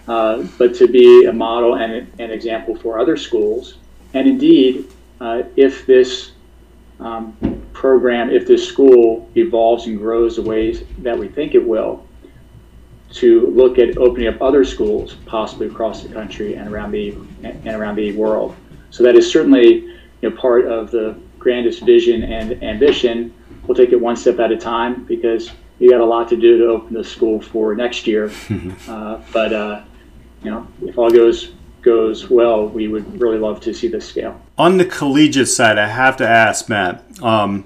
uh, 0.07 0.43
but 0.59 0.75
to 0.75 0.87
be 0.87 1.25
a 1.25 1.33
model 1.33 1.75
and 1.75 2.07
an 2.19 2.29
example 2.29 2.75
for 2.75 2.99
other 2.99 3.17
schools. 3.17 3.79
And 4.13 4.27
indeed, 4.27 4.87
uh, 5.19 5.41
if 5.55 5.87
this 5.87 6.33
um, 6.99 7.37
program, 7.73 8.29
if 8.29 8.47
this 8.47 8.67
school 8.67 9.29
evolves 9.35 9.85
and 9.85 9.97
grows 9.97 10.35
the 10.35 10.41
ways 10.41 10.83
that 10.99 11.17
we 11.17 11.27
think 11.27 11.53
it 11.53 11.65
will, 11.65 12.05
to 13.11 13.47
look 13.47 13.79
at 13.79 13.97
opening 13.97 14.27
up 14.27 14.41
other 14.41 14.65
schools, 14.65 15.15
possibly 15.25 15.67
across 15.67 16.03
the 16.03 16.09
country 16.09 16.55
and 16.55 16.67
around 16.67 16.91
the 16.91 17.15
and 17.43 17.67
around 17.67 17.95
the 17.95 18.11
world. 18.13 18.55
So 18.89 19.03
that 19.03 19.15
is 19.15 19.31
certainly 19.31 19.85
you 20.21 20.29
know, 20.29 20.31
part 20.31 20.65
of 20.65 20.91
the 20.91 21.17
grandest 21.39 21.83
vision 21.83 22.23
and 22.23 22.61
ambition. 22.63 23.33
We'll 23.65 23.75
take 23.75 23.91
it 23.91 24.01
one 24.01 24.15
step 24.15 24.39
at 24.39 24.51
a 24.51 24.57
time 24.57 25.05
because 25.05 25.51
we 25.79 25.89
got 25.89 26.01
a 26.01 26.05
lot 26.05 26.27
to 26.29 26.35
do 26.35 26.57
to 26.57 26.65
open 26.65 26.93
the 26.93 27.03
school 27.03 27.39
for 27.39 27.75
next 27.75 28.07
year. 28.07 28.31
uh, 28.87 29.21
but 29.31 29.53
uh, 29.53 29.83
you 30.43 30.51
know, 30.51 30.67
if 30.81 30.97
all 30.97 31.11
goes 31.11 31.53
goes 31.87 32.29
well, 32.29 32.67
we 32.67 32.89
would 32.89 33.21
really 33.21 33.37
love 33.37 33.61
to 33.61 33.73
see 33.73 33.87
this 33.87 34.05
scale. 34.05 34.39
On 34.57 34.75
the 34.75 34.83
collegiate 34.83 35.47
side, 35.47 35.77
I 35.77 35.87
have 35.87 36.17
to 36.17 36.27
ask 36.27 36.67
Matt. 36.67 37.01
Um, 37.23 37.63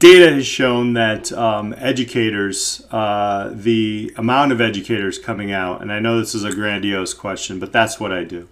data 0.00 0.34
has 0.34 0.44
shown 0.44 0.94
that 0.94 1.30
um, 1.32 1.72
educators, 1.78 2.84
uh, 2.90 3.52
the 3.54 4.12
amount 4.16 4.50
of 4.50 4.60
educators 4.60 5.16
coming 5.16 5.52
out, 5.52 5.80
and 5.80 5.92
I 5.92 6.00
know 6.00 6.18
this 6.18 6.34
is 6.34 6.42
a 6.42 6.52
grandiose 6.52 7.14
question, 7.14 7.60
but 7.60 7.72
that's 7.72 8.00
what 8.00 8.10
I 8.10 8.24
do. 8.24 8.48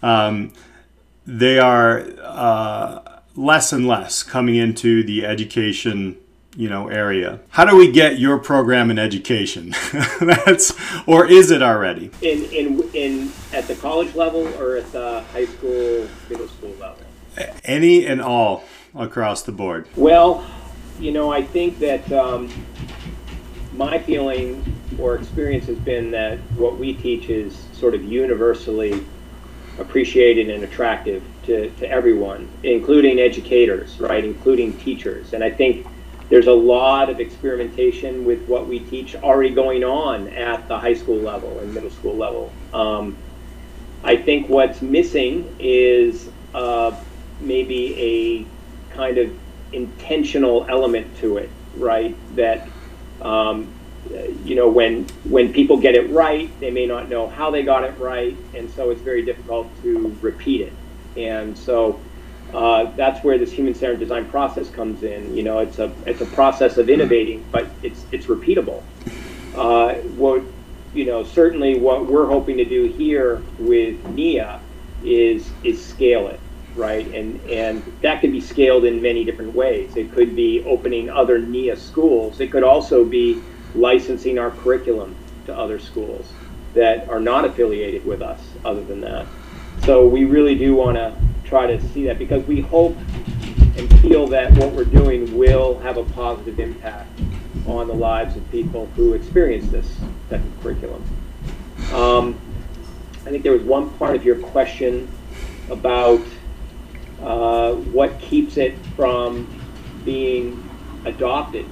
Um, 0.00 0.52
they 1.26 1.58
are 1.58 2.06
uh, 2.22 3.20
less 3.34 3.72
and 3.72 3.88
less 3.88 4.22
coming 4.22 4.54
into 4.54 5.02
the 5.02 5.26
education 5.26 6.16
you 6.58 6.68
know 6.68 6.88
area. 6.88 7.40
How 7.50 7.64
do 7.64 7.76
we 7.76 7.90
get 7.90 8.18
your 8.18 8.38
program 8.38 8.90
in 8.90 8.98
education? 8.98 9.74
That's 10.20 10.74
or 11.06 11.26
is 11.26 11.50
it 11.50 11.62
already? 11.62 12.10
In 12.20 12.44
in 12.46 12.90
in 12.92 13.32
at 13.54 13.66
the 13.66 13.76
college 13.76 14.14
level 14.14 14.46
or 14.60 14.76
at 14.76 14.92
the 14.92 15.22
high 15.32 15.46
school 15.46 16.06
middle 16.28 16.48
school 16.48 16.74
level? 16.80 16.98
Any 17.64 18.04
and 18.04 18.20
all 18.20 18.64
across 18.94 19.42
the 19.42 19.52
board. 19.52 19.88
Well 19.96 20.44
you 20.98 21.12
know 21.12 21.32
i 21.32 21.42
think 21.42 21.78
that 21.78 22.10
um, 22.12 22.50
my 23.74 23.98
feeling 23.98 24.64
or 24.98 25.16
experience 25.16 25.66
has 25.66 25.78
been 25.78 26.10
that 26.10 26.38
what 26.56 26.78
we 26.78 26.92
teach 26.94 27.28
is 27.28 27.56
sort 27.72 27.94
of 27.94 28.02
universally 28.04 29.04
appreciated 29.78 30.50
and 30.50 30.64
attractive 30.64 31.22
to, 31.44 31.70
to 31.70 31.88
everyone 31.88 32.48
including 32.64 33.20
educators 33.20 34.00
right? 34.00 34.24
Including 34.24 34.76
teachers. 34.78 35.32
And 35.32 35.44
i 35.44 35.50
think 35.50 35.86
there's 36.28 36.46
a 36.46 36.52
lot 36.52 37.08
of 37.08 37.20
experimentation 37.20 38.24
with 38.24 38.46
what 38.46 38.66
we 38.66 38.80
teach 38.80 39.16
already 39.16 39.54
going 39.54 39.84
on 39.84 40.28
at 40.28 40.68
the 40.68 40.78
high 40.78 40.94
school 40.94 41.16
level 41.16 41.58
and 41.60 41.72
middle 41.72 41.90
school 41.90 42.14
level. 42.14 42.52
Um, 42.74 43.16
I 44.04 44.16
think 44.16 44.48
what's 44.48 44.82
missing 44.82 45.56
is 45.58 46.30
uh, 46.54 46.94
maybe 47.40 48.46
a 48.92 48.94
kind 48.94 49.18
of 49.18 49.36
intentional 49.72 50.66
element 50.68 51.16
to 51.18 51.38
it, 51.38 51.50
right? 51.76 52.14
That 52.36 52.68
um, 53.22 53.72
you 54.44 54.54
know, 54.54 54.68
when 54.68 55.04
when 55.24 55.52
people 55.52 55.76
get 55.76 55.94
it 55.94 56.10
right, 56.10 56.48
they 56.60 56.70
may 56.70 56.86
not 56.86 57.08
know 57.08 57.28
how 57.28 57.50
they 57.50 57.62
got 57.62 57.84
it 57.84 57.98
right, 57.98 58.36
and 58.54 58.70
so 58.70 58.90
it's 58.90 59.00
very 59.00 59.22
difficult 59.22 59.68
to 59.82 60.16
repeat 60.20 60.60
it. 60.62 60.72
And 61.16 61.56
so 61.56 62.00
uh, 62.54 62.90
that's 62.96 63.22
where 63.22 63.36
this 63.36 63.52
human-centered 63.52 63.98
design 63.98 64.28
process 64.30 64.70
comes 64.70 65.02
in. 65.02 65.36
You 65.36 65.42
know, 65.42 65.58
it's 65.58 65.78
a 65.78 65.92
it's 66.06 66.20
a 66.20 66.26
process 66.26 66.78
of 66.78 66.88
innovating, 66.88 67.44
but 67.50 67.68
it's 67.82 68.06
it's 68.10 68.26
repeatable. 68.26 68.82
Uh, 69.54 69.94
what 70.16 70.42
you 70.94 71.04
know, 71.04 71.24
certainly 71.24 71.78
what 71.78 72.06
we're 72.06 72.26
hoping 72.26 72.56
to 72.56 72.64
do 72.64 72.84
here 72.84 73.42
with 73.58 74.02
NIA 74.08 74.60
is 75.04 75.50
is 75.62 75.84
scale 75.84 76.28
it, 76.28 76.40
right? 76.74 77.06
And 77.14 77.38
and 77.50 77.82
that 78.00 78.22
can 78.22 78.32
be 78.32 78.40
scaled 78.40 78.84
in 78.84 79.02
many 79.02 79.24
different 79.24 79.54
ways. 79.54 79.96
It 79.96 80.12
could 80.12 80.34
be 80.34 80.64
opening 80.64 81.10
other 81.10 81.38
NIA 81.38 81.76
schools. 81.76 82.40
It 82.40 82.50
could 82.50 82.64
also 82.64 83.04
be 83.04 83.42
licensing 83.74 84.38
our 84.38 84.50
curriculum 84.50 85.14
to 85.44 85.54
other 85.56 85.78
schools 85.78 86.32
that 86.72 87.08
are 87.10 87.20
not 87.20 87.44
affiliated 87.44 88.06
with 88.06 88.22
us. 88.22 88.40
Other 88.64 88.82
than 88.82 89.02
that, 89.02 89.26
so 89.84 90.06
we 90.06 90.24
really 90.24 90.54
do 90.54 90.74
want 90.74 90.96
to 90.96 91.14
try 91.48 91.66
to 91.66 91.80
see 91.88 92.04
that 92.06 92.18
because 92.18 92.46
we 92.46 92.60
hope 92.60 92.96
and 93.76 94.00
feel 94.00 94.26
that 94.26 94.52
what 94.52 94.72
we're 94.72 94.84
doing 94.84 95.36
will 95.36 95.78
have 95.78 95.96
a 95.96 96.04
positive 96.04 96.60
impact 96.60 97.08
on 97.66 97.88
the 97.88 97.94
lives 97.94 98.36
of 98.36 98.50
people 98.50 98.86
who 98.96 99.14
experience 99.14 99.68
this 99.70 99.96
type 100.28 100.44
of 100.44 100.62
curriculum. 100.62 101.02
Um, 101.92 102.38
I 103.26 103.30
think 103.30 103.42
there 103.42 103.52
was 103.52 103.62
one 103.62 103.90
part 103.98 104.16
of 104.16 104.24
your 104.24 104.36
question 104.36 105.08
about 105.70 106.20
uh, 107.22 107.74
what 107.74 108.18
keeps 108.20 108.56
it 108.56 108.76
from 108.96 109.46
being 110.04 110.68
adopted. 111.04 111.66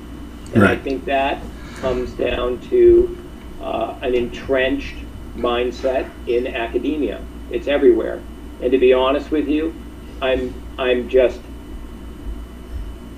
And 0.54 0.62
right. 0.62 0.78
I 0.78 0.82
think 0.82 1.04
that 1.06 1.42
comes 1.76 2.12
down 2.12 2.60
to 2.68 3.26
uh, 3.60 3.98
an 4.02 4.14
entrenched 4.14 4.96
mindset 5.36 6.10
in 6.26 6.46
academia. 6.46 7.22
It's 7.50 7.68
everywhere. 7.68 8.22
And 8.62 8.72
to 8.72 8.78
be 8.78 8.92
honest 8.92 9.30
with 9.30 9.48
you, 9.48 9.74
I'm 10.22 10.54
I'm 10.78 11.08
just 11.08 11.40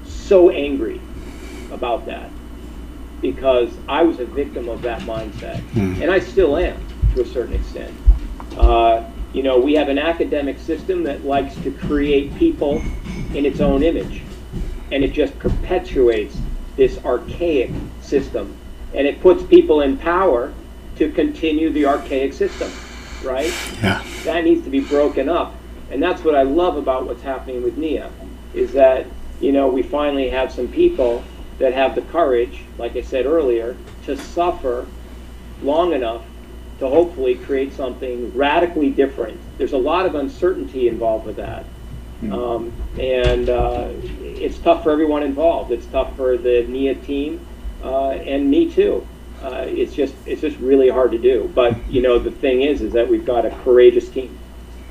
so 0.04 0.50
angry 0.50 1.00
about 1.72 2.06
that 2.06 2.30
because 3.20 3.70
I 3.88 4.02
was 4.02 4.20
a 4.20 4.24
victim 4.24 4.68
of 4.68 4.82
that 4.82 5.00
mindset, 5.02 5.60
and 6.02 6.10
I 6.10 6.18
still 6.18 6.56
am 6.56 6.76
to 7.14 7.22
a 7.22 7.26
certain 7.26 7.54
extent. 7.54 7.94
Uh, 8.56 9.04
you 9.32 9.42
know, 9.42 9.58
we 9.58 9.74
have 9.74 9.88
an 9.88 9.98
academic 9.98 10.58
system 10.58 11.02
that 11.04 11.24
likes 11.24 11.54
to 11.56 11.70
create 11.70 12.34
people 12.36 12.82
in 13.34 13.44
its 13.44 13.60
own 13.60 13.82
image, 13.82 14.22
and 14.90 15.04
it 15.04 15.12
just 15.12 15.38
perpetuates 15.38 16.36
this 16.76 16.98
archaic 17.04 17.70
system, 18.00 18.56
and 18.94 19.06
it 19.06 19.20
puts 19.20 19.42
people 19.44 19.80
in 19.82 19.98
power 19.98 20.52
to 20.96 21.10
continue 21.10 21.72
the 21.72 21.84
archaic 21.86 22.32
system, 22.32 22.72
right? 23.22 23.52
Yeah. 23.82 24.02
That 24.24 24.44
needs 24.44 24.64
to 24.64 24.70
be 24.70 24.80
broken 24.80 25.28
up, 25.28 25.54
and 25.90 26.02
that's 26.02 26.24
what 26.24 26.34
I 26.34 26.42
love 26.42 26.76
about 26.76 27.06
what's 27.06 27.22
happening 27.22 27.62
with 27.62 27.76
NIA, 27.76 28.10
is 28.54 28.72
that 28.72 29.06
you 29.40 29.52
know 29.52 29.68
we 29.68 29.82
finally 29.82 30.28
have 30.30 30.52
some 30.52 30.68
people 30.68 31.22
that 31.58 31.72
have 31.72 31.94
the 31.94 32.02
courage, 32.02 32.62
like 32.78 32.96
I 32.96 33.02
said 33.02 33.26
earlier, 33.26 33.76
to 34.04 34.16
suffer 34.16 34.86
long 35.62 35.92
enough 35.92 36.24
to 36.78 36.88
hopefully 36.88 37.34
create 37.34 37.72
something 37.72 38.34
radically 38.36 38.90
different. 38.90 39.40
There's 39.58 39.72
a 39.72 39.78
lot 39.78 40.06
of 40.06 40.14
uncertainty 40.14 40.88
involved 40.88 41.26
with 41.26 41.36
that. 41.36 41.64
Um, 42.32 42.72
and 42.98 43.48
uh, 43.48 43.88
it's 44.22 44.58
tough 44.58 44.82
for 44.82 44.90
everyone 44.90 45.22
involved. 45.22 45.70
It's 45.70 45.86
tough 45.86 46.16
for 46.16 46.36
the 46.36 46.64
NIA 46.68 46.96
team 46.96 47.44
uh, 47.82 48.10
and 48.10 48.50
me 48.50 48.70
too. 48.70 49.06
Uh, 49.42 49.64
it's 49.66 49.94
just 49.94 50.14
it's 50.26 50.40
just 50.40 50.58
really 50.58 50.88
hard 50.88 51.12
to 51.12 51.18
do. 51.18 51.50
But 51.54 51.76
you 51.88 52.02
know 52.02 52.18
the 52.18 52.30
thing 52.30 52.62
is 52.62 52.80
is 52.80 52.92
that 52.92 53.08
we've 53.08 53.24
got 53.24 53.46
a 53.46 53.50
courageous 53.62 54.08
team, 54.08 54.38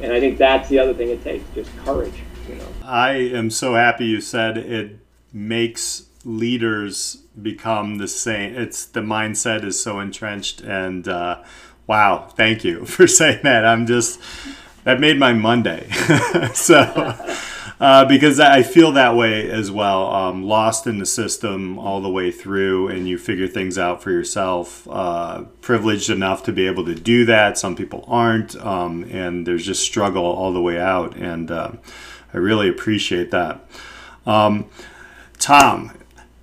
and 0.02 0.14
I 0.14 0.20
think 0.20 0.38
that's 0.38 0.70
the 0.70 0.80
other 0.80 0.94
thing 0.94 1.10
it 1.10 1.24
takes 1.24 1.44
just 1.54 1.76
courage. 1.80 2.22
You 2.48 2.56
know. 2.56 2.68
I 2.84 3.12
am 3.12 3.50
so 3.50 3.74
happy 3.74 4.06
you 4.06 4.22
said 4.22 4.58
it 4.58 5.00
makes 5.34 6.08
leaders 6.24 7.24
become 7.42 7.98
the 7.98 8.08
same. 8.08 8.56
It's 8.56 8.86
the 8.86 9.02
mindset 9.02 9.64
is 9.64 9.82
so 9.82 10.00
entrenched, 10.00 10.62
and 10.62 11.08
uh, 11.08 11.44
wow, 11.86 12.28
thank 12.36 12.64
you 12.64 12.86
for 12.86 13.08
saying 13.08 13.42
that. 13.44 13.66
I'm 13.66 13.86
just 13.86 14.22
that 14.86 15.02
made 15.02 15.20
my 15.20 15.34
Monday. 15.34 15.90
so. 16.54 17.14
Uh, 17.80 18.04
because 18.06 18.40
I 18.40 18.64
feel 18.64 18.92
that 18.94 19.16
way 19.16 19.50
as 19.52 19.70
well. 19.70 20.12
Um, 20.12 20.44
lost 20.44 20.88
in 20.88 20.98
the 20.98 21.06
system 21.06 21.78
all 21.78 22.02
the 22.02 22.10
way 22.10 22.32
through, 22.32 22.88
and 22.88 23.08
you 23.08 23.20
figure 23.20 23.48
things 23.48 23.78
out 23.78 24.02
for 24.02 24.10
yourself. 24.10 24.88
Uh, 24.90 25.44
privileged 25.62 26.10
enough 26.10 26.44
to 26.44 26.52
be 26.52 26.66
able 26.66 26.86
to 26.86 26.96
do 26.96 27.26
that. 27.26 27.56
Some 27.58 27.76
people 27.76 28.04
aren't, 28.08 28.56
um, 28.56 29.04
and 29.12 29.46
there's 29.46 29.64
just 29.64 29.84
struggle 29.84 30.26
all 30.26 30.52
the 30.54 30.62
way 30.62 30.80
out. 30.80 31.16
And 31.16 31.52
uh, 31.52 31.74
I 32.34 32.38
really 32.38 32.68
appreciate 32.68 33.30
that. 33.30 33.64
Um, 34.26 34.66
Tom, 35.38 35.92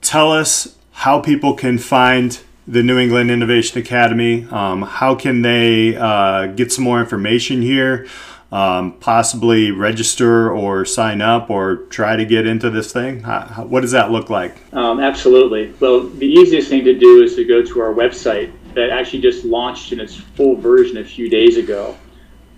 tell 0.03 0.31
us 0.33 0.77
how 0.93 1.21
people 1.21 1.55
can 1.55 1.79
find 1.79 2.39
the 2.67 2.83
New 2.83 2.99
England 2.99 3.33
Innovation 3.33 3.79
Academy. 3.81 4.47
Um, 4.51 4.83
how 4.83 5.17
can 5.17 5.43
they 5.43 5.97
uh, 5.97 6.47
get 6.47 6.71
some 6.71 6.85
more 6.85 7.01
information 7.01 7.61
here? 7.61 8.07
Um, 8.55 8.93
possibly 9.01 9.73
register 9.73 10.49
or 10.49 10.85
sign 10.85 11.21
up 11.21 11.51
or 11.51 11.79
try 11.91 12.15
to 12.15 12.25
get 12.25 12.47
into 12.47 12.71
this 12.71 12.93
thing? 12.93 13.19
How, 13.19 13.65
what 13.65 13.81
does 13.81 13.91
that 13.91 14.13
look 14.13 14.31
like? 14.31 14.55
Um, 14.73 15.01
absolutely. 15.01 15.75
Well, 15.81 16.03
the 16.07 16.29
easiest 16.29 16.69
thing 16.69 16.85
to 16.85 16.97
do 16.97 17.25
is 17.25 17.35
to 17.35 17.45
go 17.45 17.65
to 17.65 17.81
our 17.81 17.93
website 17.93 18.53
that 18.75 18.91
actually 18.91 19.23
just 19.23 19.45
launched 19.45 19.91
in 19.91 19.99
its 19.99 20.15
full 20.15 20.55
version 20.55 20.99
a 20.99 21.05
few 21.05 21.29
days 21.29 21.57
ago. 21.57 21.97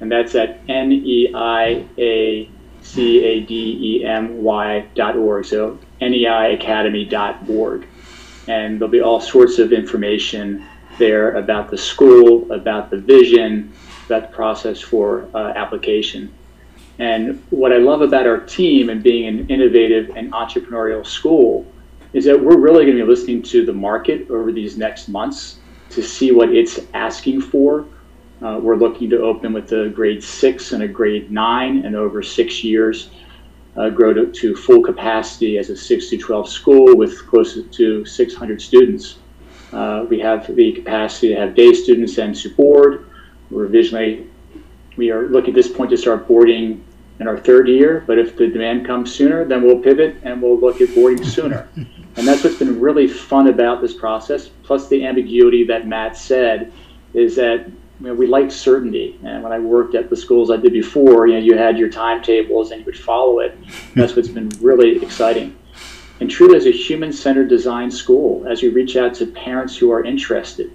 And 0.03 0.13
that's 0.13 0.35
at 0.35 0.61
N 0.69 0.93
E 0.93 1.33
I 1.35 1.87
A 1.97 2.51
C 2.83 3.25
A 3.25 3.41
D 3.41 3.79
E 3.81 4.05
M 4.05 4.43
Y 4.43 4.87
dot 4.95 5.17
org. 5.17 5.47
So 5.47 5.79
neiacademy.org. 6.03 7.87
And 8.49 8.79
there'll 8.79 8.93
be 8.93 9.01
all 9.01 9.23
sorts 9.23 9.59
of 9.59 9.73
information 9.73 10.63
there 10.99 11.37
about 11.37 11.71
the 11.71 11.79
school, 11.79 12.53
about 12.53 12.91
the 12.91 12.99
vision, 12.99 13.73
the 14.09 14.29
process 14.33 14.81
for 14.81 15.29
uh, 15.35 15.53
application. 15.57 16.33
And 16.99 17.45
what 17.51 17.73
I 17.73 17.77
love 17.77 18.01
about 18.01 18.27
our 18.27 18.41
team 18.41 18.89
and 18.89 19.03
being 19.03 19.27
an 19.27 19.51
innovative 19.51 20.17
and 20.17 20.33
entrepreneurial 20.33 21.07
school 21.07 21.67
is 22.13 22.25
that 22.25 22.41
we're 22.41 22.59
really 22.59 22.85
going 22.85 22.97
to 22.97 23.05
be 23.05 23.09
listening 23.09 23.43
to 23.43 23.67
the 23.67 23.73
market 23.73 24.31
over 24.31 24.51
these 24.51 24.79
next 24.79 25.09
months 25.09 25.59
to 25.91 26.03
see 26.03 26.33
what 26.33 26.55
it's 26.55 26.81
asking 26.95 27.43
for. 27.43 27.87
Uh, 28.43 28.59
we're 28.63 28.77
looking 28.77 29.11
to 29.11 29.21
open 29.21 29.53
with 29.53 29.71
a 29.73 29.89
grade 29.91 30.23
six 30.23 30.73
and 30.73 30.83
a 30.83 30.89
grade 30.89 31.31
nine, 31.31 31.85
and 31.85 31.95
over 31.95 32.23
six 32.23 32.63
years, 32.65 33.11
uh, 33.77 33.91
grow 33.91 34.13
to, 34.13 34.31
to, 34.33 34.55
full 34.55 34.83
capacity 34.83 35.59
as 35.59 35.71
a 35.71 35.77
6 35.77 36.11
to 36.11 36.17
12 36.17 36.49
school 36.49 36.97
with 36.97 37.27
close 37.27 37.59
to 37.63 38.05
600 38.05 38.63
students. 38.63 39.19
Uh, 39.73 40.07
we 40.09 40.19
have 40.19 40.55
the 40.55 40.73
capacity 40.73 41.29
to 41.29 41.41
have 41.41 41.55
day 41.55 41.73
students 41.75 42.17
and 42.19 42.35
to 42.35 43.06
visually, 43.51 44.29
we 44.97 45.11
are 45.11 45.29
looking 45.29 45.51
at 45.51 45.55
this 45.55 45.69
point 45.69 45.91
to 45.91 45.97
start 45.97 46.27
boarding 46.27 46.85
in 47.19 47.29
our 47.29 47.39
third 47.39 47.69
year, 47.69 48.05
but 48.07 48.19
if 48.19 48.37
the 48.37 48.47
demand 48.47 48.87
comes 48.87 49.15
sooner, 49.15 49.45
then 49.45 49.63
we'll 49.63 49.79
pivot 49.79 50.17
and 50.23 50.43
we'll 50.43 50.59
look 50.59 50.81
at 50.81 50.95
boarding 50.95 51.25
sooner. 51.25 51.69
and 51.77 52.27
that's 52.27 52.45
what's 52.45 52.57
been 52.57 52.79
really 52.79 53.09
fun 53.09 53.49
about 53.49 53.81
this 53.81 53.95
process, 53.95 54.49
plus 54.63 54.89
the 54.89 55.05
ambiguity 55.05 55.65
that 55.65 55.87
Matt 55.87 56.17
said, 56.17 56.73
is 57.15 57.37
that 57.37 57.67
you 58.01 58.07
know, 58.09 58.15
we 58.15 58.27
like 58.27 58.51
certainty. 58.51 59.19
And 59.25 59.43
when 59.43 59.53
I 59.53 59.59
worked 59.59 59.95
at 59.95 60.11
the 60.11 60.17
schools 60.17 60.51
I 60.51 60.59
did 60.59 60.73
before, 60.73 61.27
you 61.27 61.35
know, 61.35 61.41
you 61.41 61.57
had 61.57 61.79
your 61.79 61.89
timetables 61.89 62.71
and 62.71 62.81
you 62.81 62.85
would 62.85 62.99
follow 62.99 63.41
it. 63.41 63.57
That's 63.95 64.15
what's 64.15 64.29
been 64.29 64.51
really 64.61 65.03
exciting. 65.03 65.57
And 66.21 66.31
truly, 66.31 66.57
as 66.57 66.67
a 66.67 66.71
human-centered 66.71 67.49
design 67.49 67.91
school, 67.91 68.47
as 68.47 68.63
we 68.63 68.69
reach 68.69 68.97
out 68.97 69.15
to 69.15 69.27
parents 69.27 69.77
who 69.77 69.91
are 69.91 70.05
interested 70.05 70.71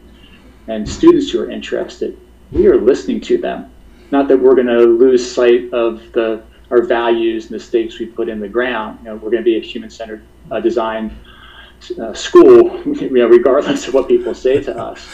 and 0.68 0.88
students 0.88 1.32
who 1.32 1.42
are 1.42 1.50
interested, 1.50 2.18
we 2.52 2.68
are 2.68 2.80
listening 2.80 3.22
to 3.22 3.38
them. 3.38 3.72
Not 4.12 4.28
that 4.28 4.38
we're 4.38 4.56
going 4.56 4.68
to 4.68 4.80
lose 4.80 5.30
sight 5.30 5.74
of 5.74 6.02
the 6.12 6.44
our 6.70 6.84
values 6.84 7.46
and 7.46 7.56
the 7.56 7.60
stakes 7.60 8.00
we 8.00 8.06
put 8.06 8.30
in 8.30 8.40
the 8.40 8.48
ground. 8.48 9.00
You 9.00 9.10
know, 9.10 9.16
we're 9.16 9.30
going 9.30 9.44
to 9.44 9.44
be 9.44 9.58
a 9.58 9.62
human-centered 9.62 10.24
uh, 10.50 10.62
design 10.62 11.14
uh, 12.00 12.14
school, 12.14 12.82
you 12.86 13.10
know, 13.10 13.28
regardless 13.28 13.90
of 13.90 13.94
what 13.94 14.08
people 14.08 14.34
say 14.34 14.64
to 14.64 14.78
us 14.78 15.06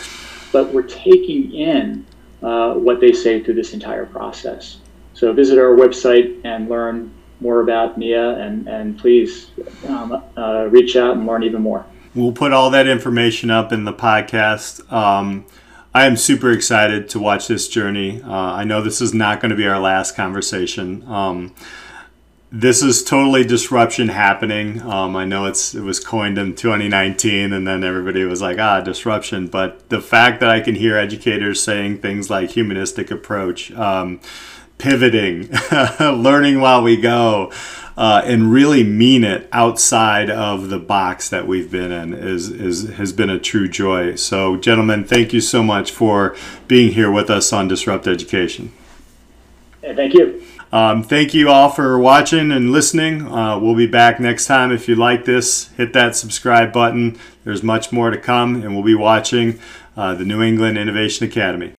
but 0.51 0.73
we're 0.73 0.83
taking 0.83 1.53
in 1.53 2.05
uh, 2.41 2.73
what 2.73 2.99
they 2.99 3.11
say 3.11 3.43
through 3.43 3.55
this 3.55 3.73
entire 3.73 4.05
process. 4.05 4.79
So 5.13 5.33
visit 5.33 5.57
our 5.57 5.75
website 5.75 6.41
and 6.43 6.69
learn 6.69 7.13
more 7.39 7.61
about 7.61 7.97
NIA, 7.97 8.35
and, 8.39 8.67
and 8.67 8.97
please 8.97 9.51
um, 9.87 10.23
uh, 10.35 10.67
reach 10.69 10.95
out 10.95 11.17
and 11.17 11.27
learn 11.27 11.43
even 11.43 11.61
more. 11.61 11.85
We'll 12.15 12.31
put 12.31 12.51
all 12.51 12.71
that 12.71 12.87
information 12.87 13.51
up 13.51 13.71
in 13.71 13.83
the 13.83 13.93
podcast. 13.93 14.91
Um, 14.91 15.45
I 15.97 16.05
am 16.05 16.15
super 16.15 16.51
excited 16.51 17.09
to 17.09 17.19
watch 17.19 17.47
this 17.47 17.67
journey. 17.67 18.21
Uh, 18.21 18.29
I 18.31 18.65
know 18.65 18.83
this 18.83 19.01
is 19.01 19.15
not 19.15 19.41
going 19.41 19.49
to 19.49 19.55
be 19.55 19.65
our 19.65 19.79
last 19.79 20.15
conversation. 20.15 21.03
Um, 21.09 21.55
this 22.51 22.83
is 22.83 23.03
totally 23.03 23.43
disruption 23.43 24.09
happening. 24.09 24.79
Um, 24.83 25.15
I 25.15 25.25
know 25.25 25.45
it's 25.45 25.73
it 25.73 25.81
was 25.81 25.99
coined 25.99 26.37
in 26.37 26.53
2019, 26.53 27.51
and 27.51 27.67
then 27.67 27.83
everybody 27.83 28.23
was 28.25 28.43
like, 28.43 28.59
ah, 28.59 28.79
disruption. 28.79 29.47
But 29.47 29.89
the 29.89 29.99
fact 29.99 30.39
that 30.41 30.51
I 30.51 30.59
can 30.59 30.75
hear 30.75 30.95
educators 30.95 31.63
saying 31.63 31.97
things 32.01 32.29
like 32.29 32.51
humanistic 32.51 33.09
approach, 33.09 33.71
um, 33.71 34.19
pivoting, 34.77 35.49
learning 35.99 36.61
while 36.61 36.83
we 36.83 36.97
go, 36.97 37.51
uh, 37.97 38.21
and 38.23 38.51
really 38.51 38.83
mean 38.83 39.23
it 39.23 39.49
outside 39.51 40.29
of 40.29 40.69
the 40.69 40.77
box 40.77 41.29
that 41.29 41.47
we've 41.47 41.71
been 41.71 41.91
in 41.91 42.13
is, 42.13 42.49
is 42.51 42.89
has 42.91 43.11
been 43.11 43.29
a 43.29 43.39
true 43.39 43.67
joy. 43.67 44.15
So, 44.15 44.55
gentlemen, 44.55 45.03
thank 45.03 45.33
you 45.33 45.41
so 45.41 45.63
much 45.63 45.91
for 45.91 46.35
being 46.67 46.93
here 46.93 47.11
with 47.11 47.29
us 47.29 47.51
on 47.51 47.67
Disrupt 47.67 48.07
Education. 48.07 48.71
Thank 49.81 50.13
you. 50.13 50.43
Um, 50.71 51.01
thank 51.01 51.33
you 51.33 51.49
all 51.49 51.69
for 51.69 51.97
watching 51.97 52.51
and 52.51 52.71
listening. 52.71 53.25
Uh, 53.31 53.57
we'll 53.57 53.75
be 53.75 53.87
back 53.87 54.19
next 54.19 54.47
time. 54.47 54.71
If 54.71 54.87
you 54.87 54.95
like 54.95 55.25
this, 55.25 55.69
hit 55.69 55.93
that 55.93 56.15
subscribe 56.15 56.73
button. 56.73 57.17
There's 57.45 57.63
much 57.63 57.91
more 57.91 58.11
to 58.11 58.17
come, 58.17 58.61
and 58.61 58.75
we'll 58.75 58.83
be 58.83 58.95
watching 58.95 59.59
uh, 59.95 60.13
the 60.13 60.25
New 60.25 60.41
England 60.41 60.77
Innovation 60.77 61.25
Academy. 61.25 61.76